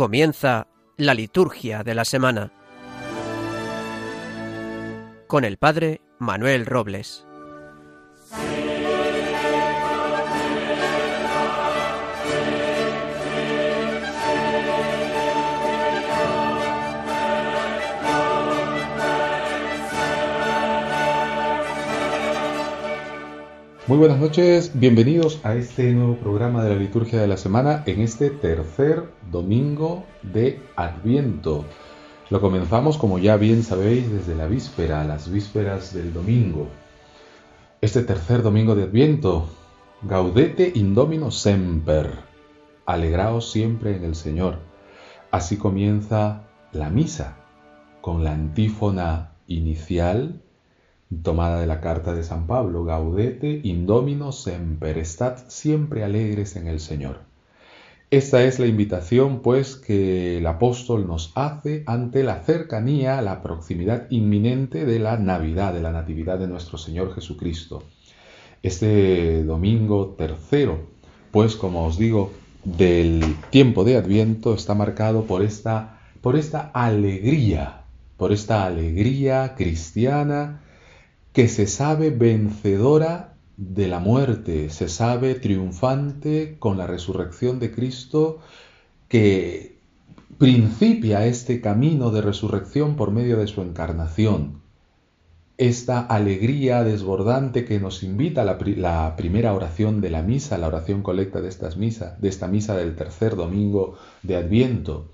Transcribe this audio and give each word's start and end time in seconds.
Comienza 0.00 0.66
la 0.96 1.12
liturgia 1.12 1.84
de 1.84 1.94
la 1.94 2.06
semana 2.06 2.50
con 5.26 5.44
el 5.44 5.58
Padre 5.58 6.00
Manuel 6.18 6.64
Robles. 6.64 7.26
Muy 23.90 23.98
buenas 23.98 24.20
noches, 24.20 24.70
bienvenidos 24.74 25.40
a 25.42 25.56
este 25.56 25.92
nuevo 25.92 26.14
programa 26.14 26.62
de 26.62 26.70
la 26.70 26.76
liturgia 26.76 27.20
de 27.20 27.26
la 27.26 27.36
semana 27.36 27.82
en 27.86 28.00
este 28.00 28.30
tercer 28.30 29.02
domingo 29.30 30.04
de 30.22 30.60
Adviento. 30.76 31.64
Lo 32.30 32.40
comenzamos, 32.40 32.98
como 32.98 33.18
ya 33.18 33.36
bien 33.36 33.62
sabéis, 33.62 34.10
desde 34.10 34.34
la 34.34 34.46
víspera, 34.46 35.04
las 35.04 35.30
vísperas 35.30 35.94
del 35.94 36.12
domingo. 36.12 36.68
Este 37.80 38.02
tercer 38.02 38.42
domingo 38.42 38.74
de 38.74 38.84
Adviento, 38.84 39.48
Gaudete 40.02 40.72
Indomino 40.74 41.30
Semper, 41.30 42.10
alegraos 42.86 43.50
siempre 43.50 43.96
en 43.96 44.04
el 44.04 44.14
Señor. 44.14 44.58
Así 45.30 45.56
comienza 45.56 46.44
la 46.72 46.90
misa, 46.90 47.36
con 48.00 48.24
la 48.24 48.32
antífona 48.32 49.32
inicial 49.46 50.42
tomada 51.22 51.60
de 51.60 51.66
la 51.66 51.80
carta 51.80 52.14
de 52.14 52.22
San 52.22 52.46
Pablo, 52.46 52.84
Gaudete 52.84 53.60
Indomino 53.64 54.30
Semper, 54.32 54.98
estad 54.98 55.38
siempre 55.48 56.04
alegres 56.04 56.56
en 56.56 56.68
el 56.68 56.80
Señor. 56.80 57.29
Esta 58.10 58.42
es 58.42 58.58
la 58.58 58.66
invitación, 58.66 59.40
pues, 59.40 59.76
que 59.76 60.38
el 60.38 60.46
apóstol 60.48 61.06
nos 61.06 61.30
hace 61.36 61.84
ante 61.86 62.24
la 62.24 62.40
cercanía, 62.40 63.22
la 63.22 63.40
proximidad 63.40 64.08
inminente 64.10 64.84
de 64.84 64.98
la 64.98 65.16
Navidad, 65.16 65.72
de 65.72 65.80
la 65.80 65.92
Natividad 65.92 66.40
de 66.40 66.48
nuestro 66.48 66.76
Señor 66.76 67.14
Jesucristo. 67.14 67.84
Este 68.64 69.44
domingo 69.44 70.16
tercero, 70.18 70.88
pues, 71.30 71.54
como 71.54 71.86
os 71.86 71.98
digo, 71.98 72.32
del 72.64 73.36
tiempo 73.50 73.84
de 73.84 73.96
Adviento 73.96 74.54
está 74.54 74.74
marcado 74.74 75.22
por 75.26 75.44
esta, 75.44 76.00
por 76.20 76.34
esta 76.34 76.72
alegría, 76.74 77.82
por 78.16 78.32
esta 78.32 78.66
alegría 78.66 79.54
cristiana, 79.56 80.62
que 81.32 81.46
se 81.46 81.68
sabe 81.68 82.10
vencedora 82.10 83.29
de 83.60 83.88
la 83.88 83.98
muerte, 83.98 84.70
se 84.70 84.88
sabe 84.88 85.34
triunfante 85.34 86.56
con 86.58 86.78
la 86.78 86.86
resurrección 86.86 87.60
de 87.60 87.70
Cristo, 87.70 88.38
que 89.06 89.76
principia 90.38 91.26
este 91.26 91.60
camino 91.60 92.10
de 92.10 92.22
resurrección 92.22 92.96
por 92.96 93.10
medio 93.10 93.36
de 93.36 93.46
su 93.46 93.60
encarnación. 93.60 94.62
Esta 95.58 96.00
alegría 96.00 96.82
desbordante 96.84 97.66
que 97.66 97.78
nos 97.78 98.02
invita 98.02 98.40
a 98.40 98.44
la, 98.46 99.14
primera 99.16 99.52
oración 99.52 100.00
de 100.00 100.08
la 100.08 100.22
misa, 100.22 100.56
la 100.56 100.68
oración 100.68 101.02
colecta 101.02 101.42
de, 101.42 101.50
estas 101.50 101.76
misa, 101.76 102.16
de 102.18 102.30
esta 102.30 102.48
misa 102.48 102.74
del 102.78 102.96
tercer 102.96 103.36
domingo 103.36 103.98
de 104.22 104.36
Adviento. 104.36 105.08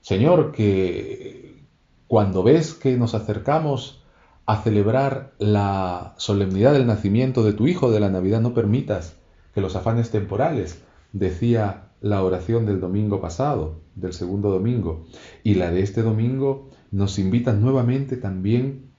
Señor, 0.00 0.50
que 0.50 1.62
cuando 2.08 2.42
ves 2.42 2.74
que 2.74 2.96
nos 2.96 3.14
acercamos 3.14 4.03
a 4.46 4.62
celebrar 4.62 5.32
la 5.38 6.14
solemnidad 6.18 6.72
del 6.72 6.86
nacimiento 6.86 7.42
de 7.44 7.54
tu 7.54 7.66
Hijo 7.66 7.90
de 7.90 8.00
la 8.00 8.10
Navidad, 8.10 8.40
no 8.40 8.54
permitas 8.54 9.16
que 9.54 9.60
los 9.60 9.76
afanes 9.76 10.10
temporales, 10.10 10.82
decía 11.12 11.84
la 12.00 12.22
oración 12.22 12.66
del 12.66 12.80
domingo 12.80 13.20
pasado, 13.20 13.80
del 13.94 14.12
segundo 14.12 14.50
domingo, 14.50 15.06
y 15.42 15.54
la 15.54 15.70
de 15.70 15.80
este 15.82 16.02
domingo, 16.02 16.68
nos 16.90 17.18
invitan 17.18 17.62
nuevamente 17.62 18.16
también 18.16 18.90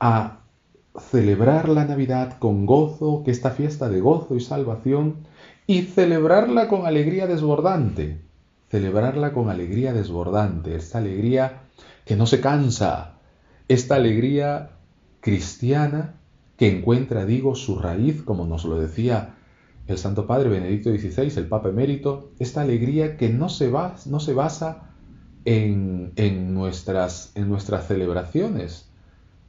a 0.00 0.40
celebrar 0.98 1.68
la 1.68 1.84
Navidad 1.84 2.38
con 2.38 2.66
gozo, 2.66 3.22
que 3.24 3.30
esta 3.30 3.52
fiesta 3.52 3.88
de 3.88 4.00
gozo 4.00 4.34
y 4.34 4.40
salvación, 4.40 5.18
y 5.66 5.82
celebrarla 5.82 6.66
con 6.66 6.86
alegría 6.86 7.26
desbordante, 7.26 8.20
celebrarla 8.70 9.32
con 9.32 9.48
alegría 9.48 9.92
desbordante, 9.92 10.74
esta 10.74 10.98
alegría 10.98 11.62
que 12.04 12.16
no 12.16 12.26
se 12.26 12.40
cansa, 12.40 13.14
esta 13.68 13.94
alegría 13.94 14.71
cristiana 15.22 16.16
que 16.58 16.68
encuentra, 16.68 17.24
digo, 17.24 17.54
su 17.54 17.78
raíz, 17.78 18.22
como 18.22 18.44
nos 18.44 18.64
lo 18.64 18.78
decía 18.78 19.36
el 19.86 19.96
Santo 19.96 20.26
Padre 20.26 20.50
Benedicto 20.50 20.90
XVI, 20.90 21.38
el 21.38 21.46
Papa 21.46 21.70
Emérito, 21.70 22.30
esta 22.38 22.60
alegría 22.60 23.16
que 23.16 23.30
no 23.30 23.48
se, 23.48 23.70
basa 23.70 24.90
en, 25.44 26.12
en, 26.16 26.54
nuestras, 26.54 27.32
en 27.34 27.48
nuestras 27.48 27.88
celebraciones, 27.88 28.90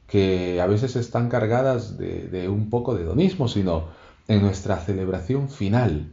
que 0.06 0.60
a 0.60 0.66
veces 0.66 0.96
están 0.96 1.28
cargadas 1.28 1.98
de, 1.98 2.28
de 2.28 2.48
un 2.48 2.70
poco 2.70 2.94
de 2.94 3.02
hedonismo, 3.02 3.48
sino 3.48 3.88
en 4.28 4.40
nuestra 4.42 4.78
celebración 4.78 5.48
final, 5.48 6.12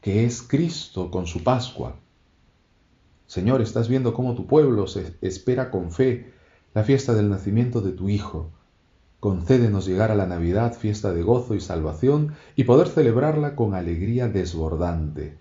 que 0.00 0.24
es 0.24 0.42
Cristo 0.42 1.10
con 1.10 1.26
su 1.26 1.42
Pascua. 1.42 1.96
Señor, 3.26 3.60
estás 3.62 3.88
viendo 3.88 4.14
cómo 4.14 4.34
tu 4.34 4.46
pueblo 4.46 4.86
se 4.86 5.14
espera 5.20 5.70
con 5.70 5.90
fe 5.90 6.32
la 6.74 6.84
fiesta 6.84 7.14
del 7.14 7.28
nacimiento 7.28 7.80
de 7.80 7.92
tu 7.92 8.08
Hijo. 8.08 8.50
Concédenos 9.20 9.86
llegar 9.86 10.12
a 10.12 10.14
la 10.14 10.26
Navidad, 10.26 10.74
fiesta 10.74 11.12
de 11.12 11.22
gozo 11.22 11.54
y 11.54 11.60
salvación, 11.60 12.34
y 12.54 12.64
poder 12.64 12.88
celebrarla 12.88 13.56
con 13.56 13.74
alegría 13.74 14.28
desbordante. 14.28 15.36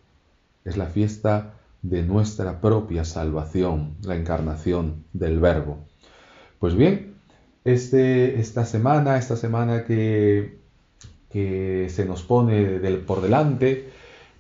Es 0.66 0.78
la 0.78 0.88
fiesta 0.88 1.54
de 1.84 2.02
nuestra 2.04 2.60
propia 2.60 3.06
salvación, 3.06 3.96
la 4.02 4.16
encarnación 4.16 5.06
del 5.14 5.40
Verbo. 5.40 5.78
Pues 6.60 6.76
bien, 6.76 7.14
este, 7.66 8.40
esta 8.40 8.66
semana, 8.66 9.18
esta 9.18 9.36
semana 9.36 9.86
que, 9.86 10.58
que 11.30 11.88
se 11.90 12.06
nos 12.06 12.24
pone 12.24 12.80
por 13.06 13.22
delante, 13.22 13.90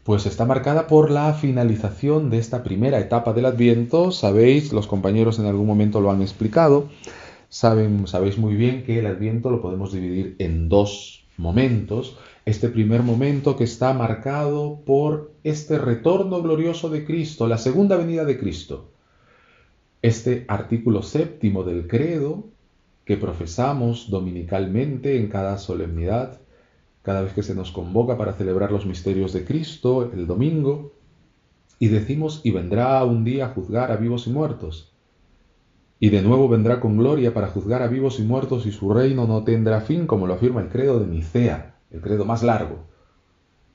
pues 0.04 0.26
está 0.26 0.46
marcada 0.46 0.88
por 0.88 1.12
la 1.12 1.34
finalización 1.34 2.30
de 2.30 2.38
esta 2.38 2.64
primera 2.64 2.98
etapa 2.98 3.34
del 3.34 3.46
Adviento. 3.46 4.12
Sabéis, 4.12 4.74
los 4.74 4.88
compañeros 4.88 5.38
en 5.38 5.46
algún 5.46 5.68
momento 5.68 6.00
lo 6.00 6.10
han 6.10 6.22
explicado, 6.22 6.88
Saben, 7.50 8.08
sabéis 8.08 8.38
muy 8.38 8.56
bien 8.56 8.84
que 8.84 9.00
el 9.00 9.06
Adviento 9.06 9.50
lo 9.50 9.62
podemos 9.62 9.94
dividir 9.94 10.36
en 10.40 10.68
dos 10.68 11.26
momentos. 11.38 12.18
Este 12.46 12.68
primer 12.68 13.04
momento 13.04 13.56
que 13.56 13.64
está 13.64 13.94
marcado 13.94 14.82
por 14.86 15.32
este 15.44 15.78
retorno 15.78 16.42
glorioso 16.42 16.90
de 16.90 17.06
Cristo, 17.06 17.48
la 17.48 17.58
segunda 17.58 17.96
venida 17.96 18.26
de 18.26 18.38
Cristo. 18.38 18.92
Este 20.02 20.44
artículo 20.50 21.02
séptimo 21.04 21.64
del 21.64 21.88
credo 21.88 22.50
que 23.06 23.16
profesamos 23.16 24.10
dominicalmente 24.10 25.18
en 25.18 25.30
cada 25.30 25.58
solemnidad, 25.58 26.42
cada 27.02 27.22
vez 27.22 27.32
que 27.32 27.44
se 27.44 27.56
nos 27.56 27.72
convoca 27.72 28.18
para 28.18 28.34
celebrar 28.34 28.74
los 28.74 28.86
misterios 28.86 29.32
de 29.32 29.46
Cristo 29.46 30.12
el 30.12 30.28
domingo, 30.28 30.92
y 31.80 31.88
decimos, 31.88 32.42
y 32.44 32.52
vendrá 32.52 33.04
un 33.06 33.24
día 33.24 33.46
a 33.46 33.50
juzgar 33.50 33.92
a 33.92 33.96
vivos 33.96 34.28
y 34.28 34.32
muertos 34.32 34.97
y 36.00 36.10
de 36.10 36.22
nuevo 36.22 36.48
vendrá 36.48 36.80
con 36.80 36.98
gloria 36.98 37.34
para 37.34 37.48
juzgar 37.48 37.82
a 37.82 37.88
vivos 37.88 38.20
y 38.20 38.24
muertos 38.24 38.66
y 38.66 38.72
su 38.72 38.94
reino 38.94 39.26
no 39.26 39.44
tendrá 39.44 39.82
fin, 39.82 40.06
como 40.06 40.28
lo 40.28 40.36
afirma 40.36 40.62
el 40.62 40.70
credo 40.70 41.00
de 41.00 41.08
Nicea, 41.08 41.76
el 41.92 42.02
credo 42.02 42.26
más 42.26 42.44
largo, 42.44 42.86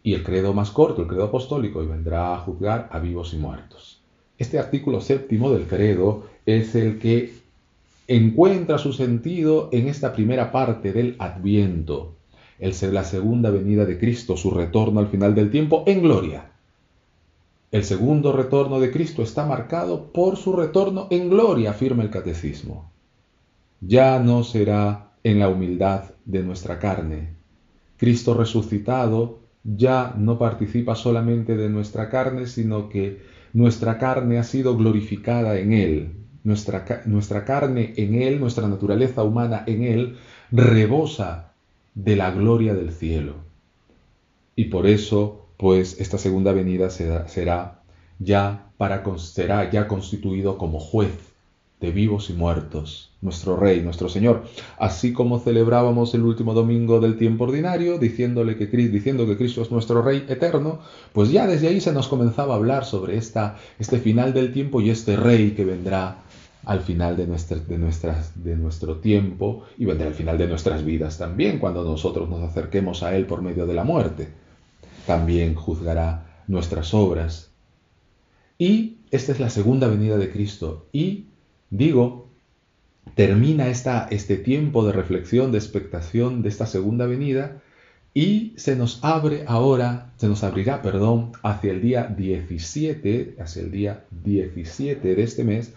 y 0.02 0.14
el 0.14 0.22
credo 0.22 0.54
más 0.54 0.70
corto, 0.70 1.02
el 1.02 1.08
credo 1.08 1.24
apostólico, 1.24 1.82
y 1.82 1.86
vendrá 1.86 2.34
a 2.34 2.38
juzgar 2.38 2.88
a 2.92 2.98
vivos 2.98 3.34
y 3.34 3.38
muertos. 3.38 4.02
Este 4.38 4.58
artículo 4.58 5.00
séptimo 5.00 5.52
del 5.52 5.66
credo 5.66 6.24
es 6.46 6.74
el 6.74 6.98
que 6.98 7.34
encuentra 8.08 8.78
su 8.78 8.92
sentido 8.92 9.68
en 9.72 9.88
esta 9.88 10.12
primera 10.12 10.52
parte 10.52 10.92
del 10.92 11.16
Adviento, 11.18 12.16
el 12.58 12.74
la 12.92 13.04
segunda 13.04 13.50
venida 13.50 13.84
de 13.84 13.98
Cristo, 13.98 14.36
su 14.36 14.50
retorno 14.50 15.00
al 15.00 15.08
final 15.08 15.34
del 15.34 15.50
tiempo 15.50 15.82
en 15.86 16.02
gloria. 16.02 16.51
El 17.72 17.84
segundo 17.84 18.32
retorno 18.32 18.80
de 18.80 18.92
Cristo 18.92 19.22
está 19.22 19.46
marcado 19.46 20.12
por 20.12 20.36
su 20.36 20.52
retorno 20.52 21.08
en 21.10 21.30
gloria, 21.30 21.70
afirma 21.70 22.02
el 22.02 22.10
catecismo. 22.10 22.92
Ya 23.80 24.20
no 24.20 24.44
será 24.44 25.12
en 25.24 25.38
la 25.38 25.48
humildad 25.48 26.10
de 26.26 26.42
nuestra 26.42 26.78
carne. 26.78 27.30
Cristo 27.96 28.34
resucitado 28.34 29.38
ya 29.64 30.14
no 30.18 30.38
participa 30.38 30.94
solamente 30.94 31.56
de 31.56 31.70
nuestra 31.70 32.10
carne, 32.10 32.46
sino 32.46 32.90
que 32.90 33.22
nuestra 33.54 33.96
carne 33.96 34.38
ha 34.38 34.44
sido 34.44 34.76
glorificada 34.76 35.58
en 35.58 35.72
Él. 35.72 36.12
Nuestra, 36.44 36.84
carne 37.46 37.94
en 37.96 38.20
Él, 38.20 38.38
nuestra 38.38 38.68
naturaleza 38.68 39.22
humana 39.22 39.64
en 39.66 39.84
Él, 39.84 40.16
rebosa 40.50 41.52
de 41.94 42.16
la 42.16 42.32
gloria 42.32 42.74
del 42.74 42.92
cielo. 42.92 43.36
Y 44.56 44.64
por 44.64 44.86
eso 44.86 45.41
pues 45.62 46.00
esta 46.00 46.18
segunda 46.18 46.52
venida 46.52 46.90
será, 46.90 47.82
ya 48.18 48.72
para 48.78 49.04
será 49.18 49.70
ya 49.70 49.86
constituido 49.86 50.58
como 50.58 50.80
juez 50.80 51.12
de 51.80 51.92
vivos 51.92 52.30
y 52.30 52.32
muertos, 52.32 53.12
nuestro 53.20 53.54
Rey, 53.54 53.80
nuestro 53.80 54.08
Señor, 54.08 54.42
así 54.76 55.12
como 55.12 55.38
celebrábamos 55.38 56.14
el 56.14 56.22
último 56.22 56.52
domingo 56.52 56.98
del 56.98 57.16
tiempo 57.16 57.44
ordinario, 57.44 58.00
diciéndole 58.00 58.56
que, 58.56 58.66
diciendo 58.66 59.24
que 59.24 59.36
Cristo 59.36 59.62
es 59.62 59.70
nuestro 59.70 60.02
Rey 60.02 60.26
eterno, 60.28 60.80
pues 61.12 61.30
ya 61.30 61.46
desde 61.46 61.68
ahí 61.68 61.80
se 61.80 61.92
nos 61.92 62.08
comenzaba 62.08 62.54
a 62.54 62.56
hablar 62.56 62.84
sobre 62.84 63.16
esta, 63.16 63.56
este 63.78 64.00
final 64.00 64.32
del 64.32 64.52
tiempo 64.52 64.80
y 64.80 64.90
este 64.90 65.14
Rey 65.14 65.52
que 65.52 65.64
vendrá 65.64 66.24
al 66.64 66.80
final 66.80 67.16
de, 67.16 67.26
de, 67.26 67.78
nuestras, 67.78 68.42
de 68.42 68.56
nuestro 68.56 68.96
tiempo 68.96 69.62
y 69.78 69.84
vendrá 69.84 70.08
al 70.08 70.14
final 70.14 70.38
de 70.38 70.48
nuestras 70.48 70.84
vidas 70.84 71.18
también, 71.18 71.60
cuando 71.60 71.84
nosotros 71.84 72.28
nos 72.28 72.42
acerquemos 72.42 73.04
a 73.04 73.14
Él 73.14 73.26
por 73.26 73.42
medio 73.42 73.64
de 73.64 73.74
la 73.74 73.84
muerte. 73.84 74.41
También 75.06 75.54
juzgará 75.54 76.44
nuestras 76.46 76.94
obras. 76.94 77.50
Y 78.58 78.98
esta 79.10 79.32
es 79.32 79.40
la 79.40 79.50
segunda 79.50 79.88
venida 79.88 80.16
de 80.16 80.30
Cristo. 80.30 80.86
Y 80.92 81.26
digo, 81.70 82.28
termina 83.14 83.68
esta, 83.68 84.06
este 84.10 84.36
tiempo 84.36 84.86
de 84.86 84.92
reflexión, 84.92 85.52
de 85.52 85.58
expectación 85.58 86.42
de 86.42 86.48
esta 86.48 86.66
segunda 86.66 87.06
venida 87.06 87.62
y 88.14 88.52
se 88.56 88.76
nos 88.76 89.02
abre 89.02 89.44
ahora, 89.46 90.12
se 90.18 90.28
nos 90.28 90.44
abrirá, 90.44 90.82
perdón, 90.82 91.32
hacia 91.42 91.72
el 91.72 91.80
día 91.80 92.04
17, 92.04 93.36
hacia 93.40 93.62
el 93.62 93.70
día 93.70 94.04
17 94.10 95.14
de 95.14 95.22
este 95.22 95.44
mes, 95.44 95.72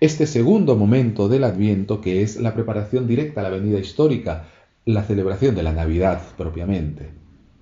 este 0.00 0.26
segundo 0.26 0.76
momento 0.76 1.28
del 1.28 1.44
Adviento 1.44 2.00
que 2.00 2.22
es 2.22 2.36
la 2.36 2.54
preparación 2.54 3.06
directa 3.06 3.40
a 3.40 3.44
la 3.44 3.50
venida 3.50 3.78
histórica, 3.78 4.48
la 4.84 5.04
celebración 5.04 5.54
de 5.54 5.62
la 5.62 5.72
Navidad 5.72 6.22
propiamente, 6.36 7.10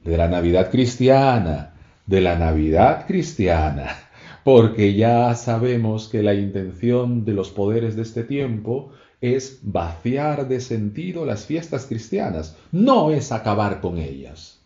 de 0.04 0.16
la 0.16 0.28
Navidad 0.28 0.70
cristiana, 0.70 1.74
de 2.06 2.20
la 2.20 2.38
Navidad 2.38 3.06
cristiana, 3.06 3.96
porque 4.44 4.94
ya 4.94 5.34
sabemos 5.34 6.08
que 6.08 6.22
la 6.22 6.34
intención 6.34 7.24
de 7.24 7.32
los 7.32 7.50
poderes 7.50 7.96
de 7.96 8.02
este 8.02 8.22
tiempo 8.22 8.92
es 9.20 9.60
vaciar 9.62 10.46
de 10.48 10.60
sentido 10.60 11.24
las 11.24 11.46
fiestas 11.46 11.86
cristianas, 11.86 12.56
no 12.70 13.10
es 13.10 13.32
acabar 13.32 13.80
con 13.80 13.96
ellas. 13.98 14.60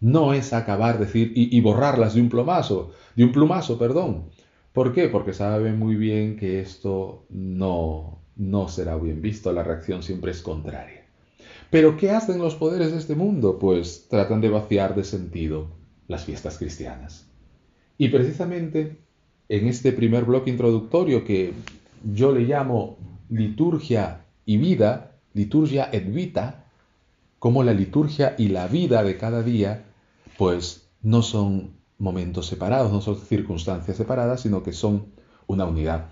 No 0.00 0.32
es 0.32 0.52
acabar, 0.52 0.98
decir, 0.98 1.32
y, 1.36 1.60
borrarlas 1.60 2.14
de 2.14 2.22
un 2.22 2.30
plumazo, 2.30 2.92
de 3.14 3.24
un 3.24 3.32
plumazo, 3.32 3.78
perdón. 3.78 4.30
¿Por 4.72 4.94
qué? 4.94 5.08
Porque 5.08 5.34
saben 5.34 5.78
muy 5.78 5.94
bien 5.94 6.36
que 6.38 6.60
esto 6.60 7.26
no, 7.28 8.18
no 8.34 8.68
será 8.68 8.96
bien 8.96 9.20
visto, 9.20 9.52
la 9.52 9.62
reacción 9.62 10.02
siempre 10.02 10.30
es 10.30 10.40
contraria. 10.40 10.99
Pero 11.70 11.96
¿qué 11.96 12.10
hacen 12.10 12.38
los 12.38 12.56
poderes 12.56 12.92
de 12.92 12.98
este 12.98 13.14
mundo? 13.14 13.58
Pues 13.58 14.08
tratan 14.08 14.40
de 14.40 14.50
vaciar 14.50 14.94
de 14.94 15.04
sentido 15.04 15.68
las 16.08 16.24
fiestas 16.24 16.58
cristianas. 16.58 17.26
Y 17.96 18.08
precisamente 18.08 18.98
en 19.48 19.66
este 19.66 19.92
primer 19.92 20.24
bloque 20.24 20.50
introductorio 20.50 21.24
que 21.24 21.52
yo 22.12 22.32
le 22.32 22.40
llamo 22.40 22.98
liturgia 23.28 24.24
y 24.44 24.56
vida, 24.56 25.12
liturgia 25.34 25.88
et 25.92 26.12
vita, 26.12 26.64
como 27.38 27.62
la 27.62 27.72
liturgia 27.72 28.34
y 28.36 28.48
la 28.48 28.66
vida 28.66 29.02
de 29.02 29.16
cada 29.16 29.42
día, 29.42 29.84
pues 30.36 30.88
no 31.02 31.22
son 31.22 31.74
momentos 31.98 32.46
separados, 32.46 32.92
no 32.92 33.00
son 33.00 33.16
circunstancias 33.16 33.96
separadas, 33.96 34.40
sino 34.40 34.62
que 34.62 34.72
son 34.72 35.06
una 35.46 35.66
unidad. 35.66 36.06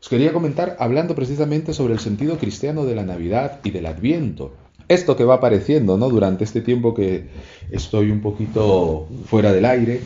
Os 0.00 0.08
quería 0.08 0.32
comentar 0.32 0.76
hablando 0.80 1.14
precisamente 1.14 1.72
sobre 1.72 1.94
el 1.94 2.00
sentido 2.00 2.36
cristiano 2.36 2.84
de 2.84 2.94
la 2.94 3.04
Navidad 3.04 3.60
y 3.64 3.70
del 3.70 3.86
Adviento. 3.86 4.52
Esto 4.88 5.16
que 5.16 5.24
va 5.24 5.34
apareciendo 5.34 5.96
¿no? 5.96 6.08
durante 6.10 6.44
este 6.44 6.60
tiempo 6.60 6.94
que 6.94 7.28
estoy 7.70 8.10
un 8.10 8.20
poquito 8.20 9.08
fuera 9.26 9.52
del 9.52 9.64
aire, 9.64 10.00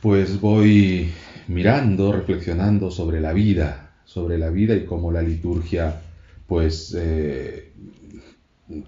pues 0.00 0.40
voy 0.40 1.10
mirando, 1.48 2.12
reflexionando 2.12 2.90
sobre 2.90 3.20
la 3.20 3.32
vida, 3.32 3.90
sobre 4.04 4.38
la 4.38 4.48
vida 4.50 4.74
y 4.74 4.84
cómo 4.84 5.12
la 5.12 5.22
liturgia 5.22 6.00
pues 6.46 6.96
eh, 6.98 7.72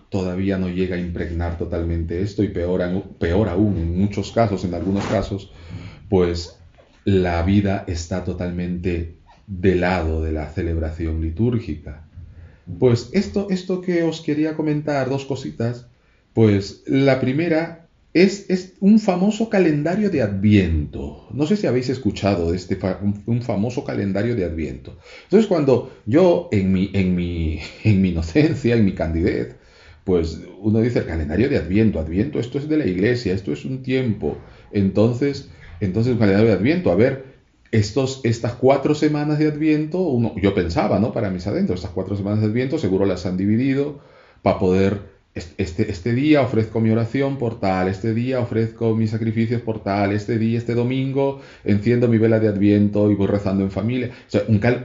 todavía 0.09 0.59
no 0.59 0.69
llega 0.69 0.97
a 0.97 0.99
impregnar 0.99 1.59
totalmente 1.59 2.23
esto 2.23 2.43
y 2.43 2.49
peor, 2.49 2.83
peor 3.19 3.49
aún 3.49 3.77
en 3.77 3.99
muchos 3.99 4.33
casos, 4.33 4.65
en 4.65 4.75
algunos 4.75 5.05
casos, 5.07 5.53
pues 6.09 6.59
la 7.05 7.43
vida 7.43 7.85
está 7.87 8.25
totalmente 8.25 9.17
de 9.47 9.75
lado 9.75 10.23
de 10.23 10.33
la 10.33 10.49
celebración 10.49 11.21
litúrgica. 11.21 12.05
Pues 12.79 13.11
esto, 13.13 13.49
esto 13.51 13.81
que 13.81 14.03
os 14.03 14.21
quería 14.21 14.55
comentar, 14.55 15.09
dos 15.09 15.25
cositas, 15.25 15.87
pues 16.33 16.83
la 16.87 17.21
primera 17.21 17.83
es, 18.15 18.75
un 18.81 18.99
famoso 18.99 19.49
calendario 19.49 20.11
de 20.11 20.23
Adviento. 20.23 21.27
No 21.33 21.47
sé 21.47 21.57
si 21.57 21.67
habéis 21.67 21.89
escuchado 21.89 22.51
de 22.51 22.57
este 22.57 22.79
un, 23.27 23.43
famoso 23.43 23.85
calendario 23.85 24.37
de 24.37 24.45
Adviento. 24.45 24.99
Entonces, 25.25 25.49
cuando 25.49 25.93
yo, 26.07 26.49
en 26.53 26.73
mi, 26.73 26.91
en, 26.93 27.15
mi, 27.15 27.61
en 27.85 28.03
mi 28.03 28.11
inocencia, 28.11 28.77
en 28.77 28.85
mi 28.85 28.93
candidez, 28.95 29.57
pues 30.05 30.41
uno 30.61 30.81
dice 30.81 31.01
el 31.01 31.07
calendario 31.07 31.49
de 31.49 31.59
Adviento, 31.59 32.01
Adviento, 32.01 32.39
esto 32.39 32.59
es 32.59 32.69
de 32.69 32.77
la 32.77 32.87
iglesia, 32.87 33.33
esto 33.33 33.53
es 33.53 33.65
un 33.65 33.83
tiempo. 33.83 34.37
Entonces, 34.73 35.49
entonces 35.81 36.13
el 36.13 36.19
calendario 36.19 36.51
de 36.51 36.57
Adviento, 36.57 36.91
a 36.91 36.97
ver, 36.97 37.32
estas 37.73 38.53
cuatro 38.61 38.95
semanas 38.95 39.39
de 39.39 39.49
Adviento, 39.49 40.01
uno, 40.01 40.35
yo 40.37 40.55
pensaba, 40.55 40.99
¿no? 40.99 41.13
Para 41.13 41.31
mis 41.31 41.47
adentros, 41.47 41.81
estas 41.81 41.93
cuatro 41.93 42.17
semanas 42.17 42.41
de 42.41 42.47
Adviento 42.47 42.79
seguro 42.79 43.07
las 43.07 43.25
han 43.27 43.37
dividido 43.39 44.01
para 44.43 44.59
poder 44.59 45.13
este, 45.35 45.91
este 45.91 46.13
día 46.13 46.43
ofrezco 46.43 46.81
mi 46.81 46.91
oración 46.91 47.39
por 47.39 47.59
tal, 47.59 47.89
este 47.89 48.13
día 48.13 48.41
ofrezco 48.41 48.95
mis 48.95 49.11
sacrificios 49.11 49.63
por 49.63 49.83
tal, 49.83 50.13
este 50.13 50.37
día, 50.39 50.59
este 50.59 50.75
domingo 50.75 51.41
enciendo 51.65 52.07
mi 52.09 52.19
vela 52.19 52.39
de 52.39 52.49
Adviento 52.49 53.11
y 53.11 53.15
voy 53.15 53.27
rezando 53.27 53.65
en 53.65 53.71
familia. 53.71 54.11
O 54.27 54.31
sea, 54.31 54.43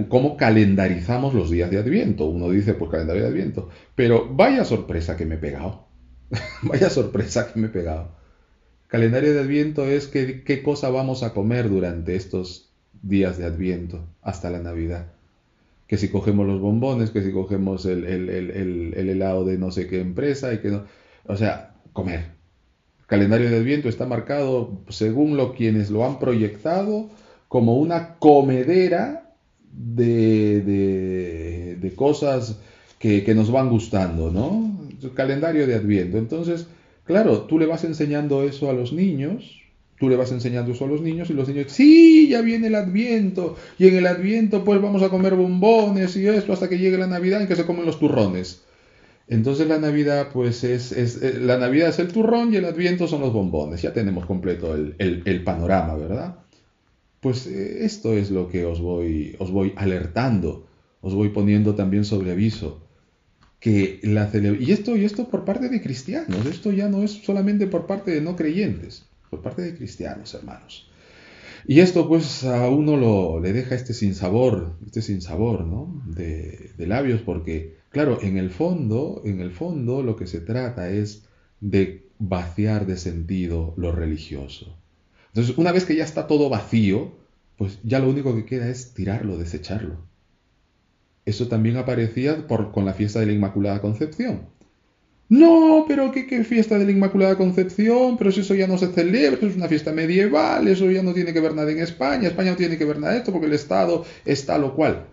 ¿cómo 0.08 0.38
calendarizamos 0.38 1.34
los 1.34 1.52
días 1.52 1.70
de 1.70 1.80
Adviento? 1.80 2.26
Uno 2.26 2.50
dice, 2.50 2.74
pues 2.76 2.90
calendario 2.90 3.24
de 3.24 3.30
Adviento. 3.30 3.70
Pero 3.96 4.34
vaya 4.34 4.64
sorpresa 4.64 5.18
que 5.18 5.26
me 5.26 5.36
he 5.36 5.40
pegado. 5.40 5.90
vaya 6.62 6.90
sorpresa 6.90 7.52
que 7.52 7.60
me 7.60 7.68
he 7.68 7.72
pegado. 7.72 8.16
Calendario 8.88 9.34
de 9.34 9.42
Adviento 9.42 9.86
es 9.86 10.08
qué 10.08 10.62
cosa 10.64 10.90
vamos 10.90 11.24
a 11.24 11.34
comer 11.34 11.68
durante 11.68 12.16
estos 12.16 12.67
días 13.02 13.38
de 13.38 13.46
Adviento 13.46 14.04
hasta 14.22 14.50
la 14.50 14.60
Navidad 14.60 15.08
que 15.88 15.98
si 15.98 16.10
cogemos 16.10 16.46
los 16.46 16.60
bombones, 16.60 17.12
que 17.12 17.24
si 17.24 17.32
cogemos 17.32 17.86
el, 17.86 18.04
helado 18.96 19.46
de 19.46 19.58
no 19.58 19.72
sé 19.72 19.88
qué 19.88 20.02
empresa 20.02 20.54
y 20.54 20.60
que 20.60 20.70
no... 20.70 20.84
O 21.26 21.36
sea, 21.38 21.76
comer. 21.94 22.32
El 23.00 23.06
calendario 23.08 23.50
de 23.50 23.58
Adviento 23.58 23.88
está 23.88 24.06
marcado, 24.06 24.82
según 24.90 25.38
lo 25.38 25.54
quienes 25.54 25.90
lo 25.90 26.06
han 26.06 26.20
proyectado, 26.20 27.10
como 27.48 27.78
una 27.78 28.16
comedera 28.16 29.34
de, 29.72 30.62
de, 31.82 31.96
cosas 31.96 32.60
que, 33.00 33.24
que, 33.24 33.34
nos 33.34 33.50
van 33.50 33.70
gustando, 33.70 34.30
¿no? 34.30 34.78
El 35.02 35.14
calendario 35.14 35.66
de 35.66 35.76
Adviento. 35.76 36.18
Entonces, 36.18 36.68
claro, 37.06 37.44
tú 37.44 37.58
le 37.58 37.66
vas 37.66 37.86
enseñando 37.86 38.44
eso 38.44 38.70
a 38.70 38.74
los 38.74 38.92
niños, 38.92 39.62
Tú 40.00 40.10
le 40.10 40.16
vas 40.16 40.32
enseñando 40.32 40.74
eso 40.74 40.86
a 40.86 40.88
los 40.88 41.02
niños 41.02 41.30
y 41.32 41.34
los 41.34 41.48
niños, 41.48 41.72
sí, 41.72 42.28
ya 42.30 42.42
viene 42.42 42.68
el 42.68 42.76
adviento, 42.76 43.56
y 43.80 43.88
en 43.88 43.96
el 43.96 44.06
adviento 44.06 44.64
pues 44.64 44.80
vamos 44.80 45.02
a 45.02 45.10
comer 45.10 45.34
bombones 45.34 46.16
y 46.16 46.28
esto 46.28 46.54
hasta 46.54 46.70
que 46.70 46.78
llegue 46.78 47.00
la 47.00 47.08
Navidad 47.08 47.42
en 47.42 47.48
que 47.48 47.56
se 47.56 47.66
comen 47.66 47.86
los 47.86 48.00
turrones. 48.00 48.62
Entonces 49.28 49.68
la 49.68 49.80
Navidad 49.80 50.30
pues 50.32 50.64
es, 50.64 50.92
es 50.92 51.22
eh, 51.22 51.40
la 51.42 51.58
Navidad 51.58 51.90
es 51.90 52.00
el 52.00 52.10
turrón 52.10 52.54
y 52.54 52.58
el 52.58 52.66
adviento 52.66 53.08
son 53.08 53.22
los 53.22 53.34
bombones. 53.34 53.82
Ya 53.82 53.92
tenemos 53.92 54.26
completo 54.26 54.76
el, 54.76 54.96
el, 55.00 55.44
panorama, 55.44 55.96
¿verdad? 55.96 56.38
Pues 57.20 57.48
eh, 57.48 57.84
esto 57.84 58.14
es 58.14 58.30
lo 58.30 58.48
que 58.48 58.66
os 58.66 58.80
voy, 58.80 59.36
os 59.40 59.52
voy 59.52 59.74
alertando, 59.76 60.68
os 61.02 61.14
voy 61.16 61.30
poniendo 61.30 61.76
también 61.76 62.06
sobre 62.06 62.32
aviso. 62.32 62.84
Que 63.60 64.00
la 64.04 64.30
y 64.60 64.72
esto 64.72 64.96
y 64.96 65.04
esto 65.04 65.28
por 65.28 65.44
parte 65.44 65.68
de 65.70 65.82
cristianos, 65.82 66.46
esto 66.46 66.72
ya 66.72 66.88
no 66.88 67.02
es 67.02 67.12
solamente 67.12 67.66
por 67.66 67.88
parte 67.88 68.12
de 68.12 68.22
no 68.22 68.36
creyentes 68.36 69.07
por 69.30 69.42
parte 69.42 69.62
de 69.62 69.76
cristianos, 69.76 70.34
hermanos. 70.34 70.90
Y 71.66 71.80
esto 71.82 72.08
pues 72.08 72.44
a 72.44 72.70
uno 72.70 72.96
lo, 72.96 73.40
le 73.40 73.54
deja 73.54 73.76
este 73.76 73.94
sinsabor, 73.94 74.78
este 74.86 75.02
sinsabor, 75.02 75.66
¿no? 75.66 76.02
De, 76.06 76.72
labios, 76.78 77.22
porque, 77.22 77.78
claro, 77.90 78.20
en 78.22 78.38
el 78.38 78.50
fondo, 78.52 79.22
en 79.26 79.42
el 79.42 79.52
fondo 79.52 80.02
lo 80.02 80.16
que 80.16 80.28
se 80.28 80.40
trata 80.40 80.90
es 80.90 81.26
de 81.60 82.08
vaciar 82.20 82.86
de 82.86 82.98
sentido 82.98 83.74
lo 83.78 83.92
religioso. 83.92 84.78
Entonces, 85.28 85.58
una 85.58 85.72
vez 85.72 85.86
que 85.86 85.96
ya 85.96 86.04
está 86.04 86.28
todo 86.28 86.50
vacío, 86.50 87.16
pues 87.58 87.80
ya 87.84 88.00
lo 88.00 88.10
único 88.10 88.36
que 88.36 88.46
queda 88.46 88.70
es 88.70 88.94
tirarlo, 88.94 89.38
desecharlo. 89.38 89.98
Eso 91.26 91.48
también 91.48 91.76
aparecía 91.76 92.48
con 92.48 92.86
la 92.86 92.94
fiesta 92.94 93.20
de 93.20 93.26
la 93.26 93.34
Inmaculada 93.34 93.82
Concepción. 93.82 94.48
No, 95.30 95.84
pero 95.88 96.12
¿qué, 96.12 96.44
fiesta 96.46 96.78
de 96.80 96.86
la 96.86 96.92
Inmaculada 96.92 97.36
Concepción, 97.38 98.18
pero 98.18 98.32
si 98.32 98.42
eso 98.42 98.56
ya 98.56 98.66
no 98.66 98.78
se 98.78 98.88
celebra, 98.88 99.46
es 99.46 99.58
una 99.58 99.68
fiesta 99.68 99.92
medieval, 99.92 100.68
eso 100.70 100.90
ya 100.90 101.04
no 101.04 101.14
tiene 101.14 101.34
que 101.34 101.42
ver 101.42 101.54
nada 101.54 101.70
en 101.70 101.80
España, 101.80 102.30
España 102.30 102.52
no 102.52 102.58
tiene 102.58 102.78
que 102.78 102.86
ver 102.86 103.00
nada 103.00 103.14
de 103.14 103.20
esto 103.20 103.34
porque 103.34 103.48
el 103.48 103.54
Estado 103.54 104.06
está 104.24 104.58
lo 104.58 104.74
cual. 104.74 105.08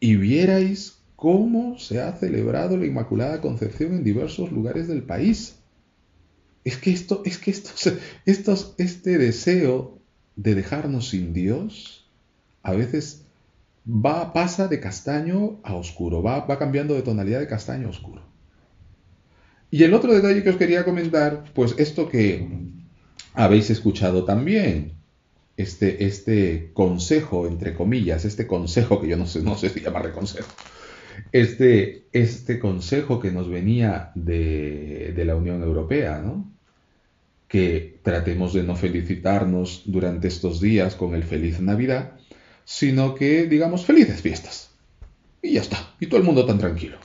Y 0.00 0.16
vierais 0.16 0.98
cómo 1.14 1.78
se 1.78 2.00
ha 2.00 2.12
celebrado 2.12 2.76
la 2.76 2.86
Inmaculada 2.86 3.40
Concepción 3.40 3.94
en 3.94 4.02
diversos 4.02 4.50
lugares 4.50 4.88
del 4.88 5.04
país. 5.04 5.56
Es 6.64 6.76
que 6.76 6.90
esto, 6.90 7.22
es 7.24 7.38
que 7.38 7.52
esto, 7.52 8.74
este 8.78 9.18
deseo 9.18 9.98
de 10.34 10.56
dejarnos 10.56 11.10
sin 11.10 11.32
Dios, 11.32 12.08
a 12.64 12.72
veces 12.72 13.22
va, 13.86 14.32
pasa 14.32 14.66
de 14.66 14.80
castaño 14.80 15.60
a 15.62 15.74
oscuro, 15.74 16.20
va, 16.20 16.40
va 16.46 16.58
cambiando 16.58 16.94
de 16.94 17.02
tonalidad 17.02 17.38
de 17.38 17.46
castaño 17.46 17.86
a 17.86 17.90
oscuro. 17.90 18.37
Y 19.70 19.84
el 19.84 19.94
otro 19.94 20.14
detalle 20.14 20.42
que 20.42 20.50
os 20.50 20.56
quería 20.56 20.84
comentar, 20.84 21.44
pues 21.54 21.74
esto 21.78 22.08
que 22.08 22.46
habéis 23.34 23.70
escuchado 23.70 24.24
también, 24.24 24.92
este, 25.56 26.04
este 26.04 26.70
consejo, 26.72 27.46
entre 27.46 27.74
comillas, 27.74 28.24
este 28.24 28.46
consejo 28.46 29.00
que 29.00 29.08
yo 29.08 29.16
no 29.16 29.26
sé, 29.26 29.68
si 29.68 29.80
llamarle 29.80 30.12
consejo, 30.12 30.48
este, 31.32 32.04
este 32.12 32.58
consejo 32.58 33.20
que 33.20 33.30
nos 33.30 33.48
venía 33.50 34.12
de, 34.14 35.12
de 35.14 35.24
la 35.24 35.36
Unión 35.36 35.62
Europea, 35.62 36.20
¿no? 36.24 36.50
que 37.48 37.98
tratemos 38.02 38.52
de 38.52 38.62
no 38.62 38.76
felicitarnos 38.76 39.82
durante 39.86 40.28
estos 40.28 40.60
días 40.60 40.94
con 40.94 41.14
el 41.14 41.24
feliz 41.24 41.60
Navidad, 41.60 42.12
sino 42.64 43.14
que 43.14 43.46
digamos 43.46 43.86
felices 43.86 44.20
fiestas. 44.20 44.70
Y 45.42 45.52
ya 45.54 45.62
está, 45.62 45.94
y 45.98 46.06
todo 46.06 46.20
el 46.20 46.26
mundo 46.26 46.44
tan 46.44 46.58
tranquilo. 46.58 46.98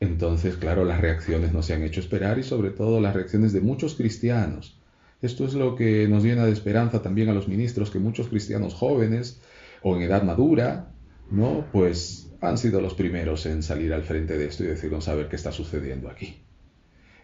Entonces, 0.00 0.56
claro, 0.56 0.84
las 0.84 1.00
reacciones 1.00 1.52
no 1.52 1.62
se 1.62 1.74
han 1.74 1.82
hecho 1.82 2.00
esperar 2.00 2.38
y 2.38 2.42
sobre 2.42 2.70
todo 2.70 3.00
las 3.00 3.14
reacciones 3.14 3.52
de 3.52 3.60
muchos 3.60 3.94
cristianos. 3.94 4.80
Esto 5.20 5.44
es 5.44 5.52
lo 5.52 5.76
que 5.76 6.08
nos 6.08 6.24
llena 6.24 6.46
de 6.46 6.52
esperanza 6.52 7.02
también 7.02 7.28
a 7.28 7.34
los 7.34 7.46
ministros, 7.46 7.90
que 7.90 7.98
muchos 7.98 8.28
cristianos 8.28 8.72
jóvenes 8.72 9.42
o 9.82 9.94
en 9.94 10.02
edad 10.02 10.22
madura, 10.22 10.92
¿no? 11.30 11.66
Pues 11.70 12.30
han 12.40 12.56
sido 12.56 12.80
los 12.80 12.94
primeros 12.94 13.44
en 13.44 13.62
salir 13.62 13.92
al 13.92 14.02
frente 14.02 14.38
de 14.38 14.46
esto 14.46 14.64
y 14.64 14.68
decirnos 14.68 15.08
a 15.08 15.14
ver 15.14 15.28
qué 15.28 15.36
está 15.36 15.52
sucediendo 15.52 16.08
aquí. 16.08 16.36